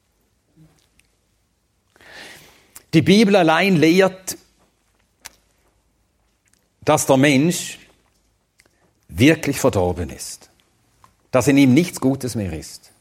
Die 2.94 3.02
Bibel 3.02 3.36
allein 3.36 3.76
lehrt, 3.76 4.38
dass 6.82 7.04
der 7.06 7.18
Mensch 7.18 7.78
wirklich 9.08 9.58
verdorben 9.58 10.10
ist, 10.10 10.48
dass 11.30 11.48
in 11.48 11.58
ihm 11.58 11.74
nichts 11.74 12.00
Gutes 12.00 12.34
mehr 12.34 12.52
ist, 12.52 12.92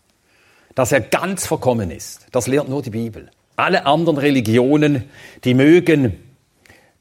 dass 0.76 0.92
er 0.92 1.02
ganz 1.02 1.46
verkommen 1.46 1.92
ist. 1.92 2.26
Das 2.32 2.48
lehrt 2.48 2.68
nur 2.68 2.82
die 2.82 2.90
Bibel. 2.90 3.32
Alle 3.58 3.88
anderen 3.88 4.20
Religionen, 4.20 5.10
die 5.44 5.56
mögen 5.56 6.14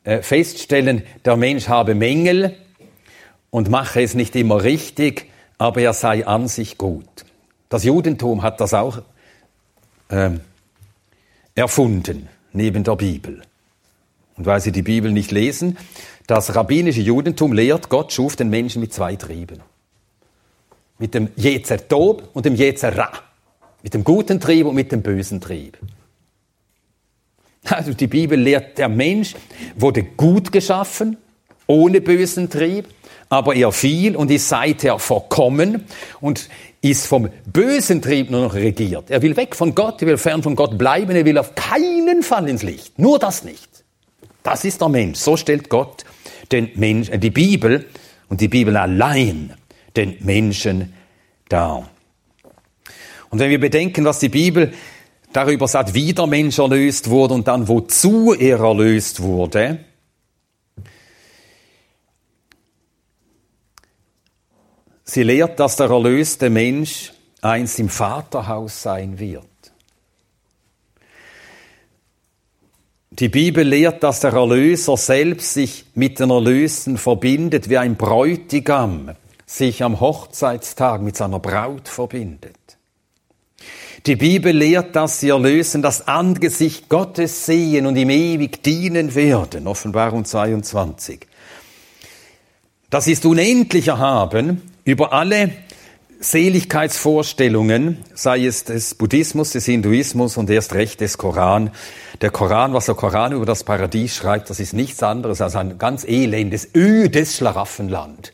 äh, 0.05 0.23
feststellen, 0.23 1.03
der 1.25 1.37
Mensch 1.37 1.69
habe 1.69 1.95
Mängel 1.95 2.57
und 3.51 3.69
mache 3.69 4.01
es 4.01 4.15
nicht 4.15 4.35
immer 4.35 4.63
richtig, 4.65 5.31
aber 5.59 5.83
er 5.83 5.93
sei 5.93 6.27
an 6.27 6.49
sich 6.49 6.79
gut. 6.79 7.27
Das 7.69 7.85
Judentum 7.85 8.43
hat 8.43 8.61
das 8.61 8.73
auch 8.73 9.03
äh, 10.09 10.31
erfunden, 11.55 12.29
neben 12.53 12.85
der 12.85 12.97
Bibel. 12.97 13.43
Und 14.37 14.47
weil 14.47 14.61
sie 14.63 14.73
die 14.73 14.83
Bibel 14.83 15.13
nicht 15.13 15.33
lesen, 15.33 15.77
das 16.27 16.55
rabbinische 16.55 17.03
Judentum 17.03 17.53
lehrt, 17.53 17.91
Gott 17.91 18.15
schuf 18.15 18.35
den 18.35 18.49
Menschen 18.49 18.81
mit 18.81 18.95
zwei 18.95 19.15
Trieben. 19.17 19.61
Mit 20.99 21.13
dem 21.13 21.29
Jezer 21.37 21.87
Tob 21.87 22.31
und 22.33 22.47
dem 22.47 22.55
Jezer 22.55 22.97
Ra. 22.97 23.13
Mit 23.83 23.93
dem 23.93 24.05
guten 24.05 24.41
Trieb 24.41 24.67
und 24.67 24.75
mit 24.75 24.91
dem 24.91 25.03
bösen 25.03 25.43
Trieb. 25.43 25.77
Also 27.69 27.93
die 27.95 28.07
Bibel 28.07 28.39
lehrt, 28.39 28.79
der 28.79 28.89
Mensch 28.89 29.35
wurde 29.77 30.03
gut 30.03 30.53
geschaffen, 30.53 31.17
ohne 31.67 32.01
bösen 32.01 32.49
Trieb, 32.49 32.87
aber 33.29 33.57
er 33.57 33.73
fiel 33.73 34.15
und 34.17 34.31
ist 34.31 34.49
seither 34.49 34.99
verkommen 34.99 35.85
und 36.21 36.49
ist 36.81 37.07
vom 37.07 37.29
bösen 37.53 38.01
Trieb 38.01 38.31
nur 38.31 38.43
noch 38.43 38.55
regiert. 38.55 39.11
Er 39.11 39.21
will 39.23 39.37
weg 39.37 39.57
von 39.57 39.75
Gott, 39.75 40.01
er 40.03 40.09
will 40.09 40.19
fern 40.19 40.43
von 40.43 40.55
Gott 40.55 40.79
bleiben, 40.79 41.17
er 41.17 41.25
will 41.25 41.39
auf 41.39 41.55
keinen 41.55 42.23
Fall 42.23 42.49
ins 42.49 42.63
Licht. 42.63 42.99
Nur 42.99 43.19
das 43.19 43.43
nicht. 43.43 43.69
Das 44.43 44.65
ist 44.65 44.81
der 44.81 44.89
Mensch. 44.89 45.19
So 45.19 45.37
stellt 45.37 45.69
Gott 45.69 46.05
den 46.53 46.71
Mensch, 46.77 47.09
äh, 47.09 47.19
die 47.19 47.31
Bibel 47.31 47.87
und 48.29 48.41
die 48.41 48.49
Bibel 48.49 48.77
allein 48.77 49.55
den 49.97 50.17
Menschen 50.21 50.93
dar. 51.49 51.89
Und 53.31 53.41
wenn 53.41 53.51
wir 53.51 53.59
bedenken, 53.59 54.05
was 54.05 54.21
die 54.21 54.29
Bibel 54.29 54.73
darüber 55.37 55.69
sagt, 55.69 55.93
wie 55.93 56.15
der 56.15 56.27
Mensch 56.27 56.59
erlöst 56.59 57.11
wurde 57.11 57.35
und 57.35 57.47
dann 57.47 57.69
wozu 57.69 58.33
er 58.33 58.61
erlöst 58.61 59.23
wurde. 59.23 59.81
Sie 65.05 65.23
lehrt, 65.23 65.61
dass 65.61 65.77
der 65.77 65.91
erlöste 65.91 66.51
Mensch 66.51 67.13
einst 67.43 67.79
im 67.79 67.89
Vaterhaus 67.89 68.83
sein 68.83 69.19
wird. 69.19 69.45
Die 73.11 73.29
Bibel 73.29 73.67
lehrt, 73.67 74.03
dass 74.03 74.21
der 74.21 74.33
Erlöser 74.33 74.97
selbst 74.97 75.55
sich 75.55 75.87
mit 75.95 76.19
den 76.19 76.31
Erlösten 76.31 76.99
verbindet, 76.99 77.71
wie 77.71 77.79
ein 77.79 77.97
Bräutigam 77.97 79.13
sich 79.47 79.83
am 79.83 80.01
Hochzeitstag 80.01 81.01
mit 81.01 81.17
seiner 81.17 81.39
Braut 81.39 81.89
verbindet. 81.89 82.56
Die 84.07 84.15
Bibel 84.15 84.57
lehrt, 84.57 84.95
dass 84.95 85.19
sie 85.19 85.31
erlösen, 85.31 85.83
das 85.83 86.07
Angesicht 86.07 86.89
Gottes 86.89 87.45
sehen 87.45 87.87
und 87.87 87.97
ihm 87.97 88.11
ewig 88.11 88.63
dienen 88.63 89.17
werden. 89.17 89.67
Offenbarung 89.67 90.25
22. 90.25 91.27
Das 92.89 93.09
ist 93.09 93.27
unendlich 93.27 93.89
erhaben 93.89 94.63
über 94.85 95.13
alle 95.13 95.51
Seligkeitsvorstellungen, 96.21 97.99
sei 98.15 98.47
es 98.47 98.63
des 98.63 98.95
Buddhismus, 98.95 99.51
des 99.51 99.67
Hinduismus 99.67 100.37
und 100.37 100.51
erst 100.51 100.75
recht 100.75 101.01
des 101.01 101.19
Koran. 101.19 101.73
Der 102.21 102.31
Koran, 102.31 102.75
was 102.75 102.87
der 102.87 102.95
Koran 102.95 103.33
über 103.33 103.45
das 103.45 103.65
Paradies 103.65 104.15
schreibt, 104.15 104.51
das 104.51 104.61
ist 104.61 104.73
nichts 104.73 105.03
anderes 105.03 105.41
als 105.41 105.57
ein 105.57 105.79
ganz 105.79 106.05
elendes, 106.05 106.69
ödes 106.77 107.37
Schlaraffenland. 107.37 108.33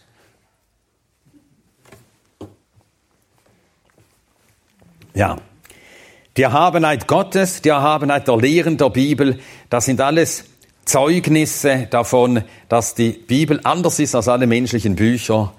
Ja, 5.15 5.39
die 6.37 6.43
Erhabenheit 6.43 7.07
Gottes, 7.07 7.63
die 7.63 7.69
Erhabenheit 7.69 8.29
der 8.29 8.37
Lehren 8.37 8.77
der 8.77 8.91
Bibel, 8.91 9.39
das 9.69 9.85
sind 9.85 10.01
alles 10.01 10.45
Zeugnisse 10.85 11.87
davon, 11.91 12.43
dass 12.69 12.95
die 12.95 13.11
Bibel 13.11 13.61
anders 13.65 13.99
ist 13.99 14.15
als 14.15 14.29
alle 14.29 14.47
menschlichen 14.47 14.97
Bücher, 14.97 15.53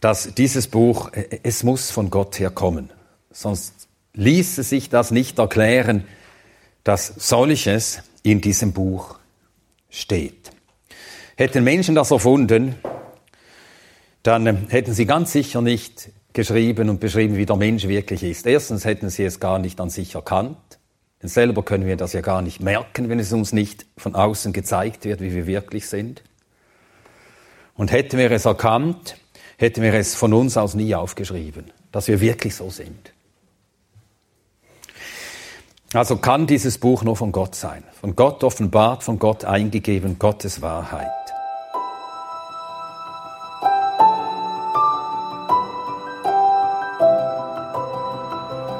dass 0.00 0.34
dieses 0.34 0.68
Buch, 0.68 1.10
es 1.42 1.62
muss 1.62 1.90
von 1.90 2.10
Gott 2.10 2.38
herkommen. 2.38 2.90
Sonst 3.30 3.88
ließe 4.12 4.62
sich 4.62 4.90
das 4.90 5.10
nicht 5.10 5.38
erklären, 5.38 6.04
dass 6.84 7.06
solches 7.16 8.02
in 8.22 8.40
diesem 8.40 8.72
Buch 8.72 9.16
steht. 9.90 10.50
Hätten 11.36 11.64
Menschen 11.64 11.94
das 11.94 12.10
erfunden, 12.10 12.76
dann 14.22 14.46
ähm, 14.46 14.66
hätten 14.68 14.94
sie 14.94 15.06
ganz 15.06 15.32
sicher 15.32 15.62
nicht 15.62 16.10
geschrieben 16.34 16.90
und 16.90 17.00
beschrieben, 17.00 17.36
wie 17.36 17.46
der 17.46 17.56
Mensch 17.56 17.88
wirklich 17.88 18.22
ist. 18.22 18.46
Erstens 18.46 18.84
hätten 18.84 19.08
sie 19.08 19.24
es 19.24 19.40
gar 19.40 19.58
nicht 19.58 19.80
an 19.80 19.88
sich 19.88 20.14
erkannt. 20.14 20.58
Denn 21.22 21.30
selber 21.30 21.62
können 21.62 21.86
wir 21.86 21.96
das 21.96 22.12
ja 22.12 22.20
gar 22.20 22.42
nicht 22.42 22.60
merken, 22.60 23.08
wenn 23.08 23.18
es 23.18 23.32
uns 23.32 23.54
nicht 23.54 23.86
von 23.96 24.14
außen 24.14 24.52
gezeigt 24.52 25.06
wird, 25.06 25.20
wie 25.20 25.34
wir 25.34 25.46
wirklich 25.46 25.88
sind. 25.88 26.22
Und 27.76 27.92
hätten 27.92 28.18
wir 28.18 28.30
es 28.30 28.44
erkannt, 28.44 29.16
hätten 29.56 29.82
wir 29.82 29.94
es 29.94 30.14
von 30.14 30.34
uns 30.34 30.58
aus 30.58 30.74
nie 30.74 30.94
aufgeschrieben, 30.94 31.70
dass 31.92 32.08
wir 32.08 32.20
wirklich 32.20 32.54
so 32.54 32.68
sind. 32.68 33.12
Also 35.94 36.16
kann 36.16 36.46
dieses 36.46 36.78
Buch 36.78 37.04
nur 37.04 37.16
von 37.16 37.30
Gott 37.30 37.54
sein, 37.54 37.84
von 38.00 38.16
Gott 38.16 38.42
offenbart, 38.42 39.04
von 39.04 39.18
Gott 39.20 39.44
eingegeben, 39.44 40.18
Gottes 40.18 40.60
Wahrheit. 40.60 41.23